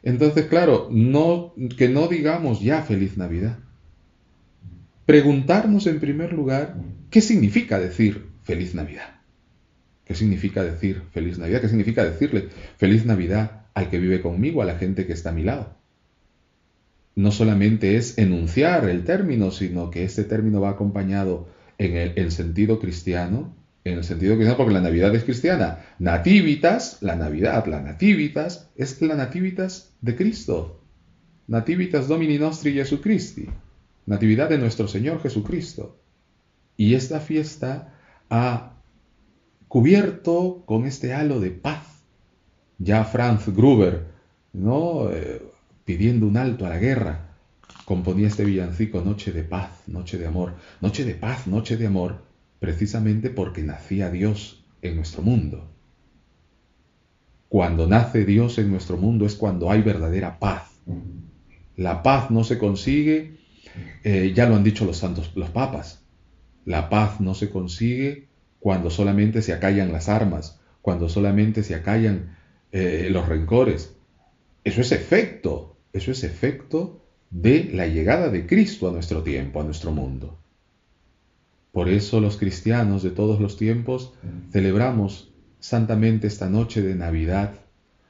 Entonces, 0.02 0.45
claro, 0.45 0.90
que 0.90 1.88
no 1.88 2.09
digamos 2.09 2.61
ya 2.61 2.83
feliz 2.83 3.16
Navidad. 3.16 3.59
Preguntarnos 5.06 5.87
en 5.87 5.99
primer 5.99 6.35
lugar 6.35 6.76
qué 7.09 7.23
significa 7.23 7.78
decir 7.78 8.26
feliz 8.42 8.75
Navidad. 8.75 9.15
¿Qué 10.06 10.14
significa 10.14 10.62
decir 10.62 11.02
feliz 11.10 11.38
Navidad? 11.38 11.60
¿Qué 11.60 11.68
significa 11.68 12.04
decirle 12.04 12.48
feliz 12.78 13.04
Navidad 13.04 13.66
al 13.75 13.90
que 13.90 13.98
vive 13.98 14.22
conmigo, 14.22 14.62
a 14.62 14.64
la 14.64 14.78
gente 14.78 15.06
que 15.06 15.12
está 15.12 15.30
a 15.30 15.34
mi 15.34 15.42
lado? 15.42 15.76
No 17.14 17.32
solamente 17.32 17.96
es 17.96 18.16
enunciar 18.16 18.88
el 18.88 19.04
término, 19.04 19.50
sino 19.50 19.90
que 19.90 20.04
este 20.04 20.25
término 20.25 20.60
va 20.60 20.70
acompañado 20.70 21.48
en 21.78 21.96
el 22.16 22.30
sentido 22.30 22.78
cristiano 22.78 23.54
en 23.86 23.98
el 23.98 24.04
sentido 24.04 24.34
cristiano, 24.34 24.56
porque 24.56 24.75
la 24.75 24.80
Navidad 24.80 25.14
es 25.14 25.22
cristiana. 25.22 25.78
Nativitas, 25.98 26.98
la 27.02 27.14
Navidad, 27.14 27.66
la 27.66 27.80
Nativitas, 27.80 28.68
es 28.76 29.00
la 29.00 29.14
Nativitas 29.14 29.94
de 30.00 30.16
Cristo. 30.16 30.82
Nativitas 31.46 32.08
Domini 32.08 32.36
Nostri 32.38 32.72
Jesucristi. 32.72 33.48
Natividad 34.06 34.48
de 34.48 34.58
nuestro 34.58 34.88
Señor 34.88 35.22
Jesucristo. 35.22 36.00
Y 36.76 36.94
esta 36.94 37.20
fiesta 37.20 37.94
ha 38.28 38.75
cubierto 39.76 40.62
con 40.64 40.87
este 40.87 41.12
halo 41.12 41.38
de 41.38 41.50
paz. 41.50 41.85
Ya 42.78 43.04
Franz 43.04 43.47
Gruber, 43.54 44.06
¿no? 44.54 45.11
Eh, 45.11 45.42
pidiendo 45.85 46.26
un 46.26 46.38
alto 46.38 46.64
a 46.64 46.71
la 46.71 46.78
guerra, 46.78 47.37
componía 47.85 48.28
este 48.28 48.47
villancico 48.47 49.02
Noche 49.02 49.33
de 49.33 49.42
paz, 49.42 49.83
noche 49.87 50.16
de 50.16 50.26
amor, 50.26 50.54
noche 50.80 51.04
de 51.04 51.14
paz, 51.14 51.47
noche 51.47 51.76
de 51.76 51.88
amor, 51.88 52.23
precisamente 52.59 53.28
porque 53.28 53.62
nacía 53.62 54.09
Dios 54.09 54.64
en 54.80 54.97
nuestro 54.97 55.21
mundo. 55.21 55.68
Cuando 57.50 57.87
nace 57.87 58.25
Dios 58.25 58.56
en 58.56 58.71
nuestro 58.71 58.97
mundo 58.97 59.26
es 59.26 59.35
cuando 59.35 59.71
hay 59.71 59.83
verdadera 59.83 60.38
paz. 60.38 60.71
La 61.76 62.02
paz 62.02 62.30
no 62.30 62.45
se 62.45 62.56
consigue, 62.56 63.40
eh, 64.04 64.33
ya 64.35 64.49
lo 64.49 64.56
han 64.56 64.64
dicho 64.64 64.87
los 64.87 64.97
santos, 64.97 65.33
los 65.35 65.50
papas, 65.50 66.02
la 66.64 66.88
paz 66.88 67.21
no 67.21 67.35
se 67.35 67.50
consigue 67.50 68.28
cuando 68.66 68.90
solamente 68.90 69.42
se 69.42 69.52
acallan 69.52 69.92
las 69.92 70.08
armas, 70.08 70.58
cuando 70.82 71.08
solamente 71.08 71.62
se 71.62 71.76
acallan 71.76 72.37
eh, 72.73 73.06
los 73.12 73.28
rencores. 73.28 73.94
Eso 74.64 74.80
es 74.80 74.90
efecto, 74.90 75.76
eso 75.92 76.11
es 76.11 76.25
efecto 76.25 77.00
de 77.30 77.70
la 77.73 77.87
llegada 77.87 78.28
de 78.28 78.44
Cristo 78.44 78.88
a 78.88 78.92
nuestro 78.92 79.23
tiempo, 79.23 79.61
a 79.61 79.64
nuestro 79.64 79.92
mundo. 79.92 80.40
Por 81.70 81.88
eso 81.88 82.20
los 82.20 82.38
cristianos 82.38 83.04
de 83.04 83.11
todos 83.11 83.40
los 83.40 83.56
tiempos 83.56 84.14
celebramos 84.50 85.32
santamente 85.61 86.26
esta 86.26 86.50
noche 86.50 86.82
de 86.82 86.96
Navidad, 86.96 87.54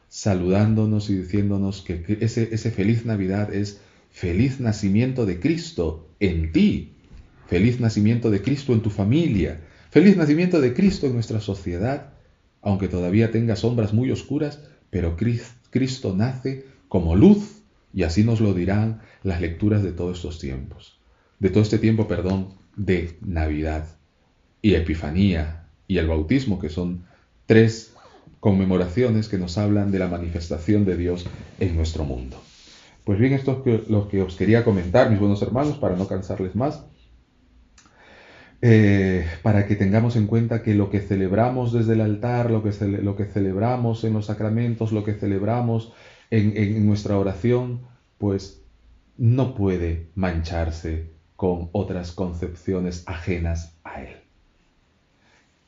saludándonos 0.09 1.11
y 1.11 1.19
diciéndonos 1.19 1.83
que 1.83 2.17
ese, 2.23 2.49
ese 2.51 2.71
feliz 2.71 3.05
Navidad 3.05 3.53
es 3.53 3.83
feliz 4.11 4.59
nacimiento 4.59 5.27
de 5.27 5.39
Cristo 5.39 6.09
en 6.19 6.51
ti, 6.51 6.95
feliz 7.47 7.79
nacimiento 7.79 8.31
de 8.31 8.41
Cristo 8.41 8.73
en 8.73 8.81
tu 8.81 8.89
familia, 8.89 9.61
feliz 9.97 10.19
nacimiento 10.19 10.61
de 10.61 10.75
Cristo 10.75 11.07
en 11.07 11.15
nuestra 11.15 11.41
sociedad, 11.41 12.13
aunque 12.61 12.87
todavía 12.87 13.31
tenga 13.31 13.57
sombras 13.57 13.95
muy 13.95 14.11
oscuras, 14.11 14.61
pero 14.91 15.17
Cristo 15.17 16.15
nace 16.15 16.67
como 16.89 17.17
luz 17.17 17.63
y 17.95 18.03
así 18.03 18.23
nos 18.23 18.43
lo 18.43 18.53
dirán 18.53 19.01
las 19.23 19.41
lecturas 19.41 19.83
de 19.83 19.93
todos 19.93 20.19
estos 20.19 20.39
tiempos, 20.39 21.01
de 21.39 21.49
todo 21.49 21.63
este 21.63 21.79
tiempo, 21.79 22.07
perdón, 22.07 22.49
de 22.77 23.17
Navidad 23.23 23.87
y 24.61 24.75
Epifanía 24.75 25.65
y 25.89 25.97
el 25.97 26.09
bautismo, 26.09 26.59
que 26.59 26.69
son 26.69 27.05
tres 27.47 27.95
conmemoraciones 28.39 29.29
que 29.29 29.39
nos 29.39 29.57
hablan 29.57 29.93
de 29.93 29.99
la 29.99 30.09
manifestación 30.09 30.85
de 30.85 30.99
Dios 30.99 31.25
en 31.59 31.75
nuestro 31.75 32.05
mundo. 32.05 32.37
Pues 33.05 33.19
bien, 33.19 33.33
esto 33.33 33.63
es 33.65 33.89
lo 33.89 34.09
que 34.09 34.21
os 34.21 34.37
quería 34.37 34.63
comentar, 34.63 35.09
mis 35.09 35.21
buenos 35.21 35.41
hermanos, 35.41 35.79
para 35.79 35.97
no 35.97 36.07
cansarles 36.07 36.55
más, 36.55 36.85
eh, 38.63 39.27
para 39.43 39.67
que 39.67 39.77
tengamos 39.77 40.17
en 40.17 40.27
cuenta 40.27 40.63
que 40.63 40.75
lo 40.75 40.91
que 40.91 41.01
celebramos 41.01 41.73
desde 41.73 41.95
el 41.95 42.01
altar, 42.01 42.51
lo 42.51 42.63
que, 42.63 42.73
celebramos 42.73 44.05
en 44.05 44.13
los 44.15 44.27
sacramentos, 44.27 44.93
lo 44.93 45.05
que 45.05 45.15
celebramos 45.15 45.93
en 46.31 46.87
nuestra 46.87 47.19
oración, 47.19 47.81
pues 48.19 48.63
no 49.19 49.55
puede 49.55 50.09
mancharse 50.15 51.11
con 51.37 51.69
otras 51.73 52.13
concepciones 52.13 53.05
ajenas 53.07 53.75
a 53.85 54.03
él. 54.03 54.17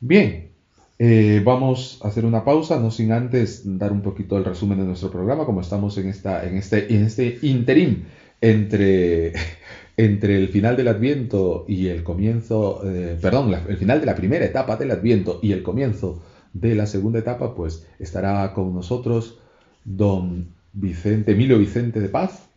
Bien, 0.00 0.50
eh, 0.98 1.42
vamos 1.44 2.00
a 2.02 2.08
hacer 2.08 2.24
una 2.24 2.44
pausa, 2.44 2.80
no 2.80 2.90
sin 2.90 3.12
antes 3.12 3.62
dar 3.78 3.92
un 3.92 4.02
poquito 4.02 4.36
el 4.36 4.44
resumen 4.44 4.78
de 4.78 4.84
nuestro 4.84 5.10
programa, 5.10 5.44
como 5.44 5.60
estamos 5.60 5.96
en, 5.98 6.08
esta, 6.08 6.44
en, 6.44 6.56
este, 6.56 6.92
en 6.94 7.04
este 7.04 7.38
interín 7.42 8.06
entre, 8.40 9.32
entre 9.98 10.38
el 10.38 10.48
final 10.48 10.76
del 10.76 10.88
Adviento 10.88 11.64
y 11.66 11.88
el 11.88 12.04
comienzo, 12.04 12.82
eh, 12.84 13.18
perdón, 13.20 13.52
el 13.68 13.76
final 13.76 13.98
de 13.98 14.06
la 14.06 14.14
primera 14.14 14.44
etapa 14.44 14.76
del 14.76 14.92
Adviento 14.92 15.40
y 15.42 15.50
el 15.50 15.64
comienzo 15.64 16.22
de 16.52 16.76
la 16.76 16.86
segunda 16.86 17.18
etapa, 17.18 17.56
pues 17.56 17.84
estará 17.98 18.54
con 18.54 18.72
nosotros 18.72 19.40
don 19.84 20.54
Vicente, 20.72 21.32
Emilio 21.32 21.58
Vicente 21.58 21.98
de 21.98 22.08
Paz, 22.08 22.48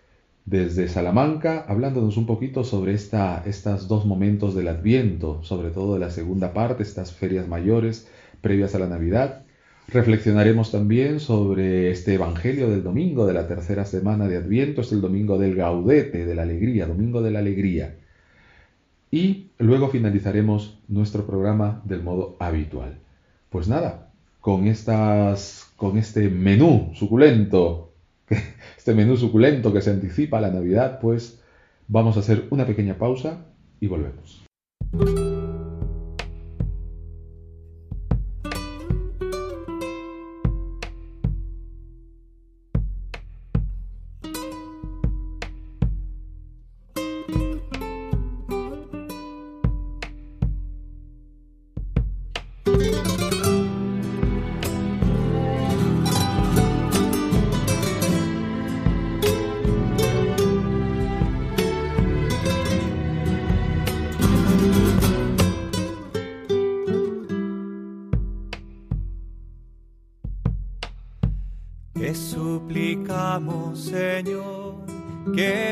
desde 0.45 0.87
Salamanca, 0.87 1.65
hablándonos 1.67 2.15
un 2.15 2.27
poquito 2.27 2.63
sobre 2.63 2.93
estos 2.93 3.87
dos 3.87 4.05
momentos 4.05 4.53
del 4.53 4.67
Adviento, 4.67 5.43
sobre 5.43 5.71
todo 5.71 5.95
de 5.95 5.99
la 5.99 6.11
segunda 6.11 6.53
parte, 6.53 6.83
estas 6.83 7.11
ferias 7.11 7.47
mayores 7.47 8.07
previas 8.41 8.75
a 8.75 8.79
la 8.79 8.87
Navidad. 8.87 9.45
Reflexionaremos 9.91 10.71
también 10.71 11.19
sobre 11.19 11.91
este 11.91 12.13
Evangelio 12.13 12.69
del 12.69 12.83
domingo 12.83 13.25
de 13.25 13.33
la 13.33 13.47
tercera 13.47 13.85
semana 13.85 14.27
de 14.27 14.37
Adviento, 14.37 14.81
es 14.81 14.91
el 14.91 15.01
domingo 15.01 15.37
del 15.37 15.55
gaudete, 15.55 16.25
de 16.25 16.35
la 16.35 16.43
alegría, 16.43 16.87
domingo 16.87 17.21
de 17.21 17.31
la 17.31 17.39
alegría. 17.39 17.97
Y 19.11 19.51
luego 19.57 19.89
finalizaremos 19.89 20.79
nuestro 20.87 21.27
programa 21.27 21.81
del 21.83 22.03
modo 22.03 22.37
habitual. 22.39 22.99
Pues 23.49 23.67
nada, 23.67 24.11
con, 24.39 24.67
estas, 24.67 25.71
con 25.75 25.97
este 25.97 26.29
menú 26.29 26.91
suculento 26.95 27.91
este 28.77 28.93
menú 28.93 29.17
suculento 29.17 29.73
que 29.73 29.81
se 29.81 29.91
anticipa 29.91 30.37
a 30.37 30.41
la 30.41 30.51
Navidad, 30.51 30.99
pues 30.99 31.41
vamos 31.87 32.17
a 32.17 32.21
hacer 32.21 32.47
una 32.49 32.65
pequeña 32.65 32.97
pausa 32.97 33.45
y 33.79 33.87
volvemos. 33.87 34.43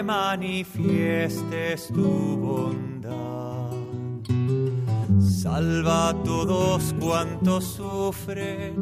Manifiestes 0.04 1.88
tu 1.88 2.38
bondad. 2.46 3.72
Salva 5.20 6.10
a 6.10 6.14
todos 6.24 6.94
cuantos 7.00 7.64
sufren 7.64 8.74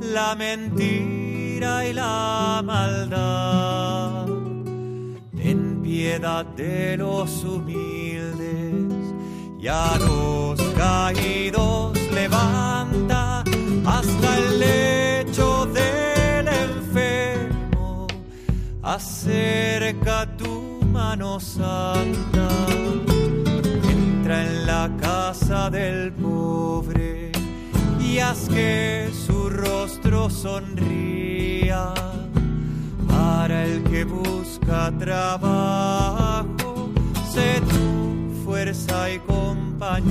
la 0.00 0.34
mentira 0.34 1.86
y 1.86 1.92
la 1.92 2.62
maldad. 2.64 4.26
Ten 5.36 5.80
piedad 5.82 6.44
de 6.56 6.96
los 6.96 7.44
humildes 7.44 9.14
y 9.60 9.66
a 9.68 9.96
los 9.98 10.60
caídos 10.76 11.98
levanta 12.12 13.44
hasta 13.84 14.38
el 14.38 14.60
Acerca 18.92 20.26
tu 20.36 20.80
mano 20.84 21.38
santa 21.38 22.48
en 24.26 24.66
la 24.66 24.90
casa 25.00 25.70
del 25.70 26.12
pobre 26.12 27.30
y 28.00 28.18
haz 28.18 28.48
que 28.48 29.08
su 29.12 29.48
rostro 29.48 30.28
sonría 30.28 31.94
para 33.06 33.64
el 33.64 33.84
que 33.84 34.02
busca 34.02 34.92
trabajo, 34.98 36.90
sé 37.32 37.60
tu 37.60 38.42
fuerza 38.44 39.08
y 39.08 39.20
compañía. 39.20 40.10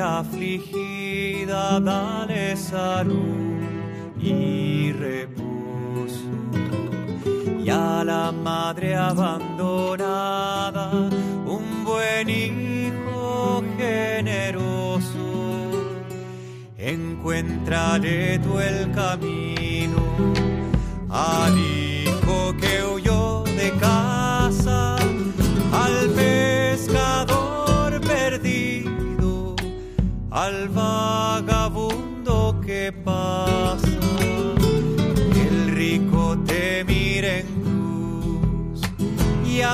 Afligida, 0.00 1.78
dale 1.80 2.56
salud 2.56 3.60
y 4.20 4.92
reposo. 4.92 5.44
Y 7.62 7.70
a 7.70 8.02
la 8.04 8.32
madre 8.32 8.94
abandonada, 8.94 10.90
un 11.46 11.84
buen 11.84 12.30
hijo 12.30 13.62
generoso. 13.78 15.70
Encuéntrale 16.76 18.38
tú 18.40 18.58
el 18.58 18.90
camino 18.92 20.02
al 21.10 21.54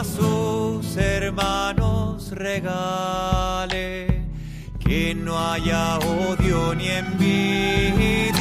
a 0.00 0.04
sus 0.04 0.96
hermanos 0.96 2.30
regale 2.30 4.24
que 4.78 5.14
no 5.14 5.38
haya 5.38 5.98
odio 5.98 6.74
ni 6.74 6.88
envidias 6.88 8.34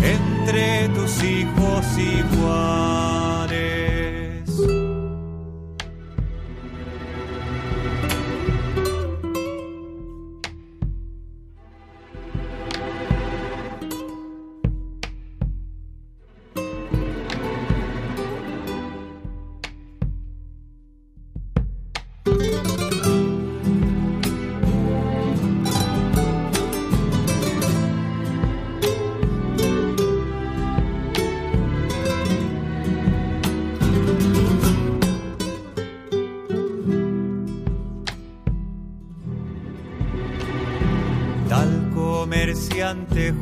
entre 0.00 0.88
tus 0.90 1.24
hijos 1.24 1.63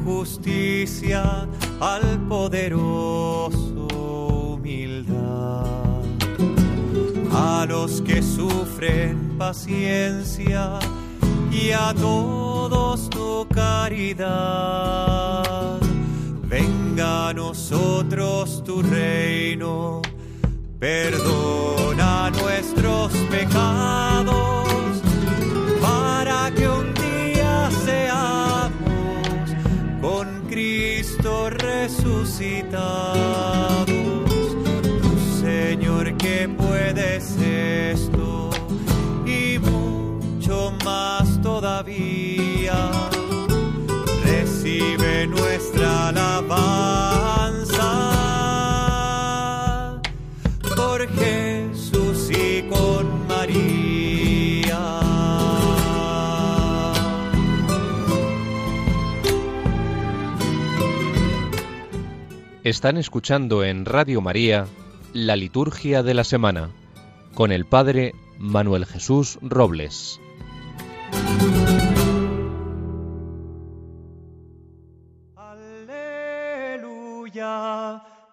justicia 0.04 1.48
al 1.80 2.18
poderoso 2.28 3.86
humildad. 4.54 6.02
A 7.32 7.66
los 7.68 8.00
que 8.02 8.22
sufren 8.22 9.36
paciencia 9.38 10.78
y 11.50 11.70
a 11.70 11.94
todos 11.94 13.08
tu 13.10 13.46
caridad. 13.54 14.20
Venga 16.44 17.28
a 17.28 17.32
nosotros 17.34 18.62
tu 18.64 18.82
reino, 18.82 20.02
perdona 20.78 21.41
Están 62.72 62.96
escuchando 62.96 63.62
en 63.64 63.84
Radio 63.84 64.22
María 64.22 64.66
la 65.12 65.36
Liturgia 65.36 66.02
de 66.02 66.14
la 66.14 66.24
Semana 66.24 66.70
con 67.34 67.52
el 67.52 67.66
Padre 67.66 68.14
Manuel 68.38 68.86
Jesús 68.86 69.38
Robles. 69.42 70.18
Aleluya, 76.46 77.22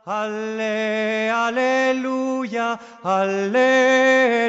ale, 0.06 1.30
aleluya, 1.30 2.80
aleluya, 3.04 4.46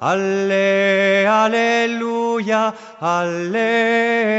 ale, 0.00 1.24
aleluya, 1.28 2.74
aleluya. 2.98 4.34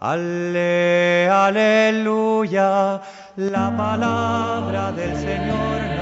Ale, 0.00 1.28
aleluya, 1.28 3.00
la 3.36 3.76
palabra 3.76 4.92
del 4.92 5.16
Señor 5.16 5.97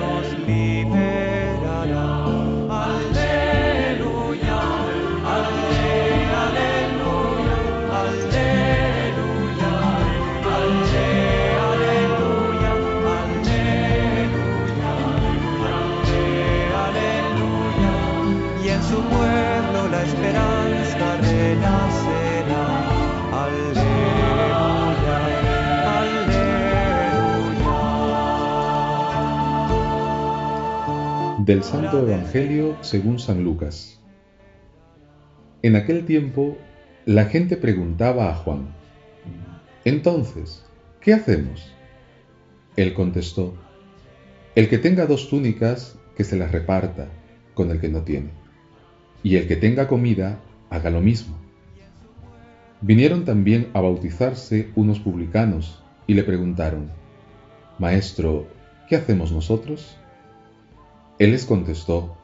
Del 31.47 31.63
Santo 31.63 32.01
Evangelio 32.01 32.77
según 32.81 33.21
San 33.21 33.45
Lucas. 33.45 34.01
En 35.63 35.77
aquel 35.77 36.05
tiempo, 36.05 36.59
la 37.05 37.27
gente 37.27 37.57
preguntaba 37.57 38.31
a 38.31 38.35
Juan, 38.35 38.67
Entonces, 39.85 40.65
¿qué 41.01 41.15
hacemos? 41.15 41.73
Él 42.75 42.95
contestó, 42.95 43.55
El 44.57 44.69
que 44.69 44.79
tenga 44.79 45.07
dos 45.07 45.31
túnicas, 45.31 45.97
que 46.17 46.25
se 46.25 46.37
las 46.37 46.51
reparta 46.51 47.11
con 47.55 47.71
el 47.71 47.79
que 47.79 47.91
no 47.91 48.03
tiene. 48.03 48.31
Y 49.23 49.37
el 49.37 49.47
que 49.47 49.55
tenga 49.55 49.87
comida, 49.87 50.41
haga 50.69 50.91
lo 50.91 51.01
mismo. 51.01 51.39
Vinieron 52.81 53.25
también 53.25 53.69
a 53.73 53.81
bautizarse 53.81 54.71
unos 54.75 54.99
publicanos 54.99 55.81
y 56.09 56.15
le 56.15 56.25
preguntaron, 56.25 56.91
Maestro, 57.79 58.49
¿qué 58.89 58.97
hacemos 58.97 59.31
nosotros? 59.31 59.97
Él 61.19 61.31
les 61.31 61.47
contestó, 61.47 62.15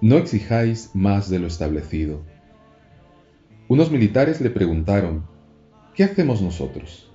No 0.00 0.16
exijáis 0.16 0.90
más 0.94 1.28
de 1.30 1.40
lo 1.40 1.48
establecido. 1.48 2.22
Unos 3.66 3.90
militares 3.90 4.40
le 4.40 4.50
preguntaron, 4.50 5.24
¿qué 5.96 6.04
hacemos 6.04 6.40
nosotros? 6.40 7.10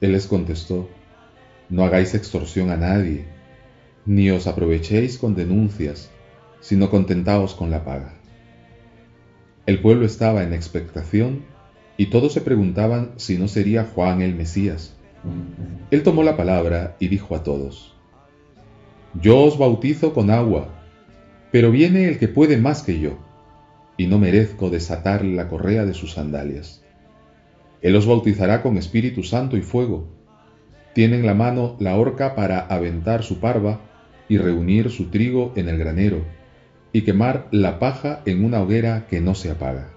Él 0.00 0.12
les 0.12 0.26
contestó, 0.26 0.88
No 1.68 1.84
hagáis 1.84 2.14
extorsión 2.14 2.70
a 2.70 2.78
nadie, 2.78 3.26
ni 4.06 4.30
os 4.30 4.46
aprovechéis 4.46 5.18
con 5.18 5.34
denuncias, 5.34 6.10
sino 6.60 6.88
contentaos 6.88 7.54
con 7.54 7.70
la 7.70 7.84
paga. 7.84 8.14
El 9.66 9.82
pueblo 9.82 10.06
estaba 10.06 10.42
en 10.42 10.54
expectación 10.54 11.44
y 11.98 12.06
todos 12.06 12.32
se 12.32 12.40
preguntaban 12.40 13.12
si 13.16 13.36
no 13.36 13.46
sería 13.46 13.84
Juan 13.84 14.22
el 14.22 14.34
Mesías. 14.34 14.96
Él 15.90 16.02
tomó 16.02 16.22
la 16.22 16.38
palabra 16.38 16.96
y 16.98 17.08
dijo 17.08 17.34
a 17.34 17.42
todos, 17.42 17.97
Yo 19.14 19.42
os 19.42 19.58
bautizo 19.58 20.12
con 20.12 20.30
agua, 20.30 20.68
pero 21.50 21.70
viene 21.70 22.08
el 22.08 22.18
que 22.18 22.28
puede 22.28 22.56
más 22.56 22.82
que 22.82 23.00
yo, 23.00 23.18
y 23.96 24.06
no 24.06 24.18
merezco 24.18 24.70
desatarle 24.70 25.34
la 25.34 25.48
correa 25.48 25.84
de 25.84 25.94
sus 25.94 26.12
sandalias. 26.12 26.82
Él 27.82 27.96
os 27.96 28.06
bautizará 28.06 28.62
con 28.62 28.76
Espíritu 28.76 29.22
Santo 29.22 29.56
y 29.56 29.62
fuego. 29.62 30.08
Tiene 30.94 31.16
en 31.16 31.26
la 31.26 31.34
mano 31.34 31.76
la 31.78 31.96
horca 31.96 32.34
para 32.34 32.60
aventar 32.60 33.22
su 33.22 33.40
parva 33.40 33.80
y 34.28 34.38
reunir 34.38 34.90
su 34.90 35.06
trigo 35.06 35.52
en 35.56 35.68
el 35.68 35.78
granero, 35.78 36.24
y 36.92 37.02
quemar 37.02 37.48
la 37.50 37.78
paja 37.78 38.20
en 38.24 38.44
una 38.44 38.62
hoguera 38.62 39.06
que 39.08 39.20
no 39.20 39.34
se 39.34 39.50
apaga 39.50 39.90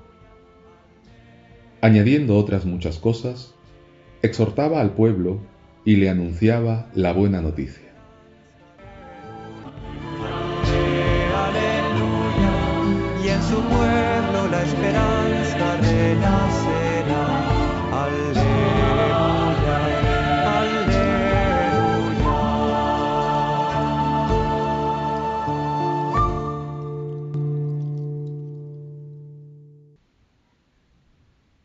añadiendo 1.82 2.38
otras 2.38 2.66
muchas 2.66 3.00
cosas, 3.00 3.54
exhortaba 4.22 4.82
al 4.82 4.92
pueblo 4.92 5.40
y 5.84 5.96
le 5.96 6.10
anunciaba 6.10 6.90
la 6.94 7.12
buena 7.12 7.42
noticia. 7.42 7.91
Pueblo 13.60 14.48
la 14.48 14.64
esperanza 14.64 15.78
renacerá. 15.78 17.26
Aleluya, 18.04 18.52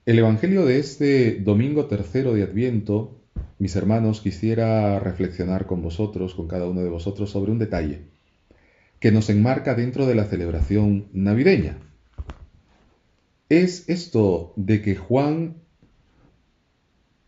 El 0.05 0.19
Evangelio 0.21 0.65
de 0.65 0.79
este 0.79 1.41
domingo 1.41 1.87
tercero 1.87 2.35
de 2.35 2.43
Adviento, 2.45 3.21
mis 3.59 3.75
hermanos, 3.77 4.21
quisiera 4.21 5.01
reflexionar 5.01 5.67
con 5.67 5.83
vosotros, 5.83 6.35
con 6.35 6.47
cada 6.49 6.69
uno 6.69 6.83
de 6.83 6.91
vosotros, 6.91 7.31
sobre 7.31 7.51
un 7.51 7.59
detalle 7.59 8.16
que 9.01 9.13
nos 9.13 9.31
enmarca 9.31 9.75
dentro 9.75 10.07
de 10.07 10.15
la 10.15 10.25
celebración 10.25 11.09
navideña. 11.13 11.79
Es 13.49 13.89
esto 13.89 14.53
de 14.57 14.83
que 14.83 14.97
Juan 14.97 15.57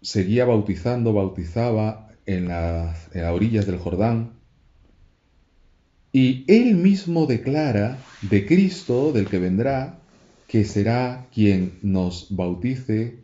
seguía 0.03 0.45
bautizando, 0.45 1.13
bautizaba 1.13 2.11
en 2.27 2.49
las, 2.49 3.09
orillas 3.33 3.67
del 3.67 3.79
Jordán, 3.79 4.33
y 6.13 6.45
él 6.49 6.75
mismo 6.75 7.27
declara 7.27 7.99
de 8.23 8.47
Cristo, 8.47 9.13
del 9.13 9.29
que 9.29 9.39
vendrá, 9.39 9.99
que 10.47 10.65
será 10.65 11.27
quien 11.33 11.79
nos 11.83 12.29
bautice, 12.31 13.19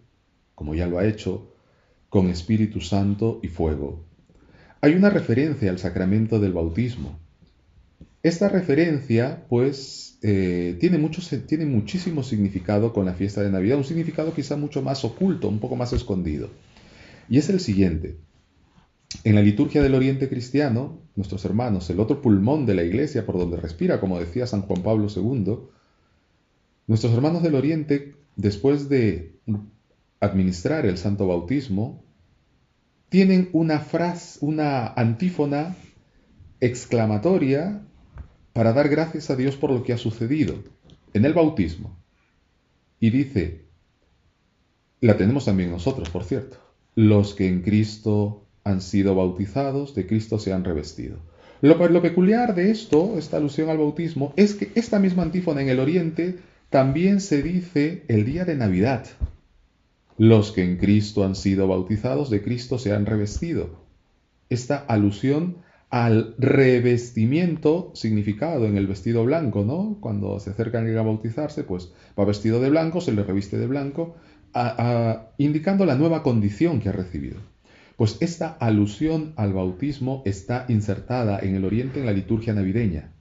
como 0.54 0.74
ya 0.74 0.86
lo 0.86 0.98
ha 0.98 1.06
hecho, 1.06 1.54
con 2.10 2.28
Espíritu 2.28 2.80
Santo 2.80 3.40
y 3.42 3.48
fuego. 3.48 4.04
Hay 4.80 4.94
una 4.94 5.10
referencia 5.10 5.70
al 5.70 5.78
sacramento 5.78 6.38
del 6.38 6.52
bautismo. 6.52 7.18
Esta 8.24 8.48
referencia, 8.48 9.44
pues, 9.48 10.18
eh, 10.22 10.76
tiene, 10.80 10.98
mucho, 10.98 11.20
tiene 11.46 11.66
muchísimo 11.66 12.22
significado 12.22 12.92
con 12.92 13.04
la 13.04 13.14
fiesta 13.14 13.42
de 13.42 13.50
Navidad, 13.50 13.78
un 13.78 13.84
significado 13.84 14.34
quizá 14.34 14.56
mucho 14.56 14.82
más 14.82 15.04
oculto, 15.04 15.46
un 15.46 15.60
poco 15.60 15.76
más 15.76 15.92
escondido. 15.92 16.48
Y 17.28 17.38
es 17.38 17.50
el 17.50 17.60
siguiente. 17.60 18.16
En 19.24 19.34
la 19.34 19.42
liturgia 19.42 19.82
del 19.82 19.94
Oriente 19.94 20.28
Cristiano, 20.28 20.98
nuestros 21.14 21.44
hermanos, 21.44 21.88
el 21.90 22.00
otro 22.00 22.22
pulmón 22.22 22.64
de 22.64 22.74
la 22.74 22.82
iglesia 22.82 23.26
por 23.26 23.38
donde 23.38 23.58
respira, 23.58 24.00
como 24.00 24.18
decía 24.18 24.46
San 24.46 24.62
Juan 24.62 24.82
Pablo 24.82 25.06
II, 25.14 25.58
Nuestros 26.86 27.14
hermanos 27.14 27.42
del 27.42 27.54
Oriente, 27.54 28.14
después 28.36 28.90
de 28.90 29.36
administrar 30.20 30.84
el 30.84 30.98
santo 30.98 31.26
bautismo, 31.26 32.04
tienen 33.08 33.48
una 33.52 33.80
frase, 33.80 34.38
una 34.42 34.88
antífona 34.88 35.76
exclamatoria 36.60 37.82
para 38.54 38.72
dar 38.72 38.88
gracias 38.88 39.28
a 39.28 39.36
Dios 39.36 39.56
por 39.56 39.70
lo 39.70 39.82
que 39.82 39.92
ha 39.92 39.98
sucedido 39.98 40.54
en 41.12 41.24
el 41.26 41.34
bautismo. 41.34 41.98
Y 43.00 43.10
dice, 43.10 43.64
la 45.00 45.18
tenemos 45.18 45.44
también 45.44 45.70
nosotros, 45.70 46.08
por 46.08 46.24
cierto, 46.24 46.56
los 46.94 47.34
que 47.34 47.48
en 47.48 47.62
Cristo 47.62 48.46
han 48.62 48.80
sido 48.80 49.14
bautizados, 49.16 49.94
de 49.94 50.06
Cristo 50.06 50.38
se 50.38 50.52
han 50.52 50.64
revestido. 50.64 51.18
Lo, 51.60 51.76
lo 51.88 52.00
peculiar 52.00 52.54
de 52.54 52.70
esto, 52.70 53.18
esta 53.18 53.38
alusión 53.38 53.68
al 53.68 53.78
bautismo, 53.78 54.32
es 54.36 54.54
que 54.54 54.70
esta 54.76 55.00
misma 55.00 55.24
antífona 55.24 55.60
en 55.60 55.68
el 55.68 55.80
Oriente 55.80 56.38
también 56.70 57.20
se 57.20 57.42
dice 57.42 58.04
el 58.06 58.24
día 58.24 58.44
de 58.44 58.54
Navidad. 58.54 59.06
Los 60.16 60.52
que 60.52 60.62
en 60.62 60.76
Cristo 60.76 61.24
han 61.24 61.34
sido 61.34 61.66
bautizados, 61.66 62.30
de 62.30 62.40
Cristo 62.42 62.78
se 62.78 62.92
han 62.92 63.04
revestido. 63.04 63.82
Esta 64.48 64.76
alusión 64.76 65.56
al 65.94 66.34
revestimiento 66.38 67.92
significado 67.94 68.66
en 68.66 68.76
el 68.76 68.88
vestido 68.88 69.24
blanco, 69.24 69.64
¿no? 69.64 69.98
Cuando 70.00 70.40
se 70.40 70.50
acercan 70.50 70.88
a 70.98 71.02
bautizarse, 71.02 71.62
pues 71.62 71.92
va 72.18 72.24
vestido 72.24 72.60
de 72.60 72.68
blanco, 72.68 73.00
se 73.00 73.12
le 73.12 73.22
reviste 73.22 73.58
de 73.58 73.68
blanco, 73.68 74.16
indicando 75.38 75.86
la 75.86 75.94
nueva 75.94 76.24
condición 76.24 76.80
que 76.80 76.88
ha 76.88 76.92
recibido. 76.92 77.36
Pues 77.96 78.16
esta 78.18 78.48
alusión 78.48 79.34
al 79.36 79.52
bautismo 79.52 80.24
está 80.24 80.66
insertada 80.68 81.38
en 81.38 81.54
el 81.54 81.64
Oriente 81.64 82.00
en 82.00 82.06
la 82.06 82.12
liturgia 82.12 82.54
navideña. 82.54 83.12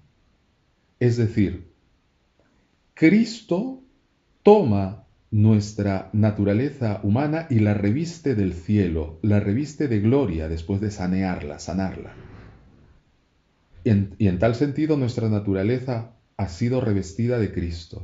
Es 0.99 1.15
decir, 1.15 1.71
Cristo 2.95 3.83
toma 4.41 5.05
nuestra 5.29 6.09
naturaleza 6.12 7.01
humana 7.03 7.45
y 7.51 7.59
la 7.59 7.75
reviste 7.75 8.33
del 8.33 8.53
cielo, 8.53 9.19
la 9.21 9.39
reviste 9.39 9.88
de 9.88 9.99
gloria 9.99 10.49
después 10.49 10.81
de 10.81 10.89
sanearla, 10.89 11.59
sanarla. 11.59 12.33
Y 13.84 13.89
en, 13.89 14.39
tal 14.39 14.56
sentido 14.56 14.98
nuestra 14.98 15.30
naturaleza 15.30 16.15
ha 16.38 16.48
sido 16.48 16.82
revestida 16.82 17.38
de 17.38 17.52
Cristo. 17.52 18.02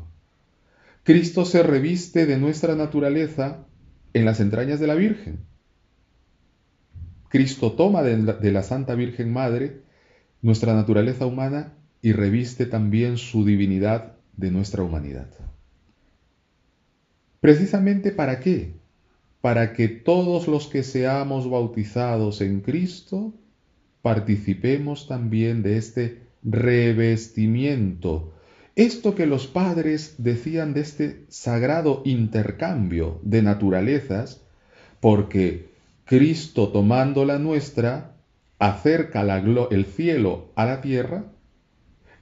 Cristo 1.04 1.46
se 1.46 1.64
reviste 1.64 2.26
de 2.26 2.38
nuestra 2.38 2.76
naturaleza 2.76 3.66
en 4.14 4.26
las 4.26 4.40
entrañas 4.40 4.80
de 4.80 4.88
la 4.88 4.96
Virgen. 4.96 5.40
Cristo 7.30 7.74
toma 7.74 8.04
de 8.04 8.52
la 8.52 8.64
Santa 8.64 8.96
Virgen 8.96 9.32
Madre 9.32 9.84
nuestra 10.42 10.74
naturaleza 10.74 11.26
humana 11.26 11.74
y 12.02 12.12
reviste 12.14 12.66
también 12.66 13.18
su 13.18 13.46
divinidad 13.46 14.16
de 14.36 14.52
nuestra 14.52 14.84
humanidad. 14.84 15.30
¿Precisamente 17.42 18.12
para 18.12 18.40
qué? 18.40 18.74
Para 19.42 19.74
que 19.74 19.88
todos 19.88 20.48
los 20.48 20.68
que 20.68 20.84
seamos 20.84 21.50
bautizados 21.50 22.42
en 22.42 22.62
Cristo 22.62 23.34
participemos 24.02 25.08
también 25.08 25.62
de 25.64 25.78
este 25.78 26.22
revestimiento. 26.44 28.34
Esto 28.76 29.16
que 29.16 29.26
los 29.26 29.48
padres 29.48 30.16
decían 30.18 30.74
de 30.74 30.82
este 30.82 31.26
sagrado 31.28 32.02
intercambio 32.06 33.20
de 33.24 33.42
naturalezas, 33.42 34.42
porque 35.02 35.70
Cristo 36.06 36.70
tomando 36.70 37.26
la 37.26 37.40
nuestra 37.40 38.16
acerca 38.58 39.22
el 39.72 39.86
cielo 39.86 40.52
a 40.56 40.66
la 40.66 40.82
tierra 40.82 41.26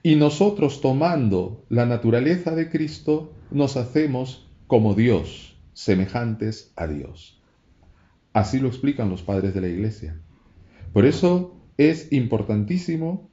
y 0.02 0.16
nosotros 0.16 0.80
tomando 0.80 1.64
la 1.68 1.86
naturaleza 1.86 2.54
de 2.54 2.70
Cristo, 2.70 3.32
nos 3.50 3.76
hacemos 3.76 4.48
como 4.66 4.94
Dios, 4.94 5.56
semejantes 5.72 6.72
a 6.76 6.86
Dios. 6.86 7.40
Así 8.32 8.60
lo 8.60 8.68
explican 8.68 9.10
los 9.10 9.22
padres 9.22 9.54
de 9.54 9.60
la 9.60 9.68
Iglesia. 9.68 10.20
Por 10.92 11.06
eso 11.06 11.57
es 11.78 12.12
importantísimo, 12.12 13.30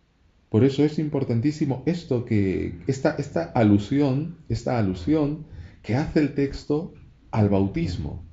por 0.49 0.63
eso 0.63 0.85
es 0.85 0.97
importantísimo 0.99 1.83
esto 1.85 2.23
que, 2.23 2.79
esta, 2.87 3.15
esta 3.17 3.43
alusión, 3.43 4.37
esta 4.47 4.77
alusión 4.77 5.45
que 5.81 5.95
hace 5.95 6.21
el 6.21 6.33
texto 6.33 6.93
al 7.31 7.49
bautismo, 7.49 8.23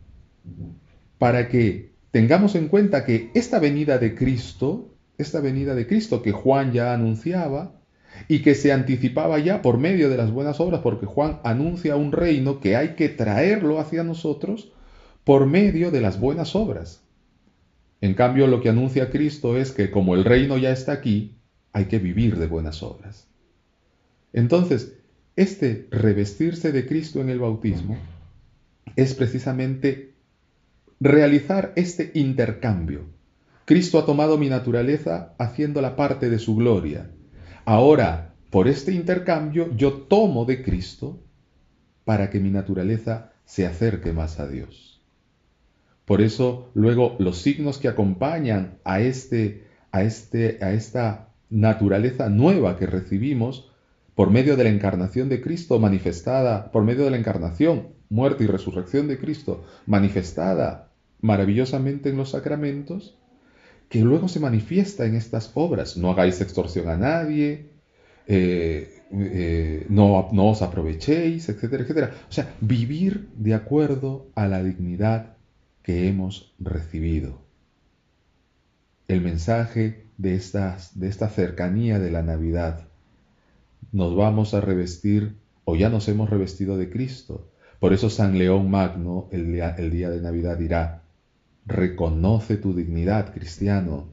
para 1.19 1.49
que 1.49 1.91
tengamos 2.13 2.55
en 2.55 2.69
cuenta 2.69 3.05
que 3.05 3.31
esta 3.35 3.59
venida 3.59 3.99
de 3.99 4.15
Cristo 4.15 4.93
esta 5.19 5.41
venida 5.41 5.75
de 5.75 5.87
Cristo 5.87 6.23
que 6.23 6.33
Juan 6.33 6.73
ya 6.73 6.93
anunciaba 6.93 7.81
y 8.29 8.43
que 8.43 8.55
se 8.55 8.73
anticipaba 8.73 9.39
ya 9.39 9.63
por 9.63 9.79
medio 9.79 10.11
de 10.11 10.17
las 10.17 10.31
buenas 10.31 10.61
obras, 10.61 10.81
porque 10.83 11.07
Juan 11.07 11.41
anuncia 11.45 11.97
un 11.97 12.13
reino 12.13 12.61
que 12.61 12.77
hay 12.77 12.95
que 12.95 13.09
traerlo 13.09 13.79
hacia 13.79 14.05
nosotros 14.05 14.73
por 15.25 15.47
medio 15.47 15.91
de 15.91 16.01
las 16.01 16.21
buenas 16.21 16.55
obras. 16.55 17.03
En 18.03 18.15
cambio, 18.15 18.49
lo 18.49 18.61
que 18.61 18.69
anuncia 18.69 19.11
Cristo 19.11 19.57
es 19.57 19.71
que 19.71 19.93
como 19.93 20.17
el 20.17 20.25
reino 20.25 20.59
ya 20.59 20.73
está 20.73 20.91
aquí, 20.91 21.37
hay 21.73 21.85
que 21.85 22.01
vivir 22.01 22.37
de 22.37 22.49
buenas 22.49 22.83
obras. 22.83 23.29
Entonces, 24.33 24.95
este 25.37 25.87
revestirse 25.93 26.73
de 26.73 26.85
Cristo 26.85 27.21
en 27.21 27.31
el 27.31 27.39
bautismo 27.39 27.97
es 28.97 29.15
precisamente 29.15 30.15
realizar 30.99 31.73
este 31.77 32.11
intercambio. 32.15 33.05
Cristo 33.67 34.01
ha 34.01 34.05
tomado 34.05 34.37
mi 34.37 34.49
naturaleza 34.49 35.35
haciéndola 35.39 35.95
parte 35.95 36.29
de 36.29 36.41
su 36.41 36.57
gloria. 36.57 37.09
Ahora, 37.65 38.35
por 38.51 38.67
este 38.67 38.93
intercambio, 38.93 39.75
yo 39.77 39.93
tomo 39.93 40.45
de 40.45 40.65
Cristo 40.65 41.23
para 42.05 42.31
que 42.31 42.41
mi 42.41 42.51
naturaleza 42.51 43.31
se 43.45 43.65
acerque 43.65 44.13
más 44.13 44.41
a 44.41 44.49
Dios. 44.49 44.92
Por 46.05 46.21
eso, 46.21 46.71
luego, 46.75 47.17
los 47.19 47.39
signos 47.39 47.79
que 47.79 47.89
acompañan 47.89 48.79
a, 48.85 49.01
este, 49.01 49.67
a, 49.93 50.03
este, 50.03 50.59
a 50.61 50.73
esta 50.73 51.29
naturaleza 51.49 52.29
nueva 52.29 52.77
que 52.77 52.87
recibimos 52.87 53.71
por 54.15 54.31
medio 54.31 54.57
de 54.57 54.65
la 54.65 54.71
encarnación 54.71 55.29
de 55.29 55.41
Cristo 55.41 55.79
manifestada, 55.79 56.71
por 56.71 56.85
medio 56.85 57.05
de 57.05 57.11
la 57.11 57.19
encarnación, 57.19 57.89
muerte 58.11 58.45
y 58.45 58.47
resurrección 58.47 59.09
de 59.09 59.19
Cristo 59.19 59.65
manifestada 59.87 60.91
maravillosamente 61.21 62.11
en 62.11 62.17
los 62.17 62.31
sacramentos, 62.31 63.17
que 63.89 64.01
luego 64.01 64.29
se 64.29 64.41
manifiesta 64.41 65.07
en 65.07 65.15
estas 65.15 65.51
obras. 65.55 65.97
No 65.97 66.11
hagáis 66.11 66.41
extorsión 66.41 66.89
a 66.89 66.97
nadie, 66.97 67.71
eh, 68.27 69.03
eh, 69.13 69.87
no, 69.89 70.29
no 70.33 70.51
os 70.51 70.63
aprovechéis, 70.63 71.49
etcétera, 71.49 71.83
etcétera. 71.83 72.15
O 72.29 72.33
sea, 72.33 72.55
vivir 72.61 73.29
de 73.37 73.55
acuerdo 73.55 74.31
a 74.35 74.47
la 74.47 74.63
dignidad 74.63 75.37
que 75.83 76.09
hemos 76.09 76.55
recibido. 76.59 77.41
El 79.09 79.21
mensaje 79.21 80.07
de, 80.17 80.41
de 80.95 81.09
esta 81.09 81.29
cercanía 81.29 81.99
de 81.99 82.11
la 82.11 82.23
Navidad. 82.23 82.89
Nos 83.91 84.17
vamos 84.17 84.55
a 84.55 84.61
revestir 84.61 85.37
o 85.65 85.77
ya 85.77 85.89
nos 85.89 86.09
hemos 86.09 86.31
revestido 86.31 86.77
de 86.77 86.91
Cristo. 86.91 87.49
Por 87.81 87.93
eso 87.93 88.11
San 88.11 88.39
León 88.39 88.71
Magno 88.71 89.29
el 89.33 89.53
día, 89.53 89.75
el 89.77 89.91
día 89.91 90.11
de 90.11 90.21
Navidad 90.21 90.57
dirá, 90.57 91.03
reconoce 91.67 92.57
tu 92.57 92.75
dignidad, 92.75 93.33
cristiano. 93.35 94.09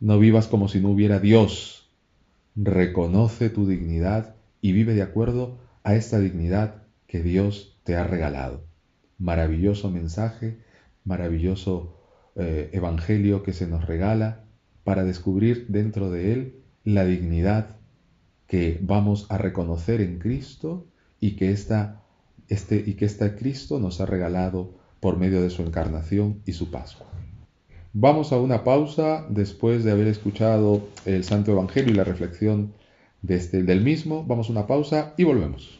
No 0.00 0.18
vivas 0.18 0.46
como 0.46 0.68
si 0.68 0.80
no 0.80 0.90
hubiera 0.90 1.18
Dios. 1.18 1.90
Reconoce 2.56 3.48
tu 3.48 3.66
dignidad 3.66 4.34
y 4.60 4.72
vive 4.72 4.94
de 4.94 5.02
acuerdo 5.02 5.58
a 5.82 5.94
esta 5.94 6.18
dignidad 6.18 6.82
que 7.06 7.22
Dios 7.22 7.78
te 7.84 7.96
ha 7.96 8.04
regalado. 8.04 8.64
Maravilloso 9.18 9.90
mensaje, 9.90 10.58
maravilloso 11.10 11.94
eh, 12.36 12.70
evangelio 12.72 13.42
que 13.42 13.52
se 13.52 13.66
nos 13.66 13.84
regala 13.84 14.44
para 14.84 15.04
descubrir 15.04 15.66
dentro 15.68 16.10
de 16.10 16.32
él 16.32 16.54
la 16.84 17.04
dignidad 17.04 17.76
que 18.46 18.78
vamos 18.80 19.26
a 19.28 19.36
reconocer 19.36 20.00
en 20.00 20.18
Cristo 20.18 20.86
y 21.20 21.36
que, 21.36 21.50
esta, 21.50 22.02
este, 22.48 22.82
y 22.86 22.94
que 22.94 23.04
este 23.04 23.36
Cristo 23.36 23.78
nos 23.78 24.00
ha 24.00 24.06
regalado 24.06 24.72
por 25.00 25.18
medio 25.18 25.42
de 25.42 25.50
su 25.50 25.62
encarnación 25.62 26.40
y 26.46 26.52
su 26.52 26.70
Pascua. 26.70 27.06
Vamos 27.92 28.32
a 28.32 28.38
una 28.38 28.62
pausa 28.62 29.26
después 29.28 29.82
de 29.82 29.90
haber 29.90 30.06
escuchado 30.06 30.88
el 31.04 31.24
Santo 31.24 31.52
Evangelio 31.52 31.92
y 31.92 31.96
la 31.96 32.04
reflexión 32.04 32.72
de 33.22 33.34
este, 33.34 33.62
del 33.64 33.82
mismo. 33.82 34.24
Vamos 34.24 34.48
a 34.48 34.52
una 34.52 34.66
pausa 34.66 35.12
y 35.16 35.24
volvemos. 35.24 35.79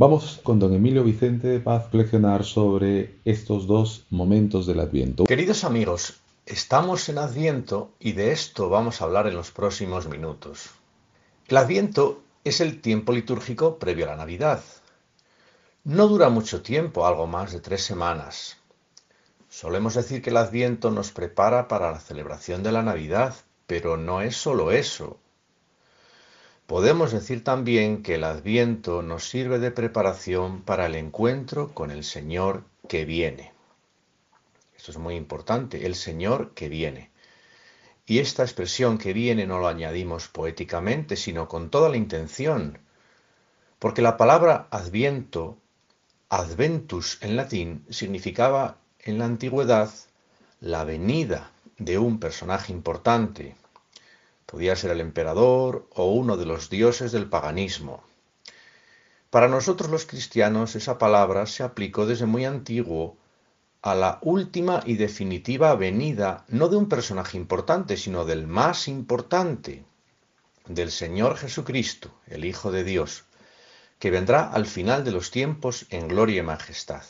Vamos 0.00 0.38
con 0.44 0.60
don 0.60 0.72
Emilio 0.72 1.02
Vicente 1.02 1.48
de 1.48 1.58
Paz 1.58 1.88
flexionar 1.90 2.44
sobre 2.44 3.18
estos 3.24 3.66
dos 3.66 4.06
momentos 4.10 4.64
del 4.64 4.78
Adviento. 4.78 5.24
Queridos 5.24 5.64
amigos, 5.64 6.20
Estamos 6.46 7.08
en 7.08 7.18
Adviento 7.18 7.90
y 7.98 8.12
de 8.12 8.30
esto 8.30 8.70
vamos 8.70 9.02
a 9.02 9.04
hablar 9.04 9.26
en 9.26 9.34
los 9.34 9.50
próximos 9.50 10.08
minutos. 10.08 10.70
El 11.48 11.56
Adviento 11.56 12.22
es 12.42 12.60
el 12.62 12.80
tiempo 12.80 13.12
litúrgico 13.12 13.80
previo 13.80 14.06
a 14.06 14.10
la 14.10 14.16
Navidad. 14.16 14.62
No 15.82 16.06
dura 16.06 16.30
mucho 16.30 16.62
tiempo, 16.62 17.04
algo 17.04 17.26
más 17.26 17.52
de 17.52 17.58
tres 17.58 17.82
semanas. 17.82 18.56
Solemos 19.50 19.94
decir 19.94 20.22
que 20.22 20.30
el 20.30 20.36
Adviento 20.36 20.92
nos 20.92 21.10
prepara 21.10 21.66
para 21.66 21.90
la 21.90 21.98
celebración 21.98 22.62
de 22.62 22.70
la 22.70 22.84
Navidad, 22.84 23.34
pero 23.66 23.96
no 23.96 24.22
es 24.22 24.36
solo 24.36 24.70
eso. 24.70 25.18
Podemos 26.68 27.12
decir 27.12 27.42
también 27.44 28.02
que 28.02 28.16
el 28.16 28.24
Adviento 28.24 29.00
nos 29.00 29.26
sirve 29.26 29.58
de 29.58 29.70
preparación 29.70 30.60
para 30.60 30.84
el 30.84 30.96
encuentro 30.96 31.72
con 31.72 31.90
el 31.90 32.04
Señor 32.04 32.62
que 32.90 33.06
viene. 33.06 33.54
Esto 34.76 34.90
es 34.90 34.98
muy 34.98 35.14
importante, 35.14 35.86
el 35.86 35.94
Señor 35.94 36.52
que 36.52 36.68
viene. 36.68 37.10
Y 38.04 38.18
esta 38.18 38.42
expresión 38.42 38.98
que 38.98 39.14
viene 39.14 39.46
no 39.46 39.60
lo 39.60 39.66
añadimos 39.66 40.28
poéticamente, 40.28 41.16
sino 41.16 41.48
con 41.48 41.70
toda 41.70 41.88
la 41.88 41.96
intención, 41.96 42.78
porque 43.78 44.02
la 44.02 44.18
palabra 44.18 44.68
adviento, 44.70 45.56
adventus 46.28 47.16
en 47.22 47.36
latín, 47.36 47.86
significaba 47.88 48.76
en 49.00 49.16
la 49.16 49.24
antigüedad 49.24 49.90
la 50.60 50.84
venida 50.84 51.50
de 51.78 51.96
un 51.96 52.20
personaje 52.20 52.74
importante. 52.74 53.56
Podía 54.50 54.76
ser 54.76 54.92
el 54.92 55.02
emperador 55.02 55.86
o 55.94 56.10
uno 56.10 56.38
de 56.38 56.46
los 56.46 56.70
dioses 56.70 57.12
del 57.12 57.28
paganismo. 57.28 58.02
Para 59.28 59.46
nosotros 59.46 59.90
los 59.90 60.06
cristianos 60.06 60.74
esa 60.74 60.96
palabra 60.96 61.44
se 61.44 61.62
aplicó 61.62 62.06
desde 62.06 62.24
muy 62.24 62.46
antiguo 62.46 63.18
a 63.82 63.94
la 63.94 64.18
última 64.22 64.82
y 64.86 64.94
definitiva 64.94 65.74
venida 65.74 66.46
no 66.48 66.68
de 66.68 66.78
un 66.78 66.88
personaje 66.88 67.36
importante, 67.36 67.98
sino 67.98 68.24
del 68.24 68.46
más 68.46 68.88
importante, 68.88 69.84
del 70.66 70.92
Señor 70.92 71.36
Jesucristo, 71.36 72.10
el 72.26 72.46
Hijo 72.46 72.72
de 72.72 72.84
Dios, 72.84 73.26
que 73.98 74.10
vendrá 74.10 74.50
al 74.50 74.64
final 74.64 75.04
de 75.04 75.12
los 75.12 75.30
tiempos 75.30 75.84
en 75.90 76.08
gloria 76.08 76.40
y 76.40 76.42
majestad. 76.42 77.02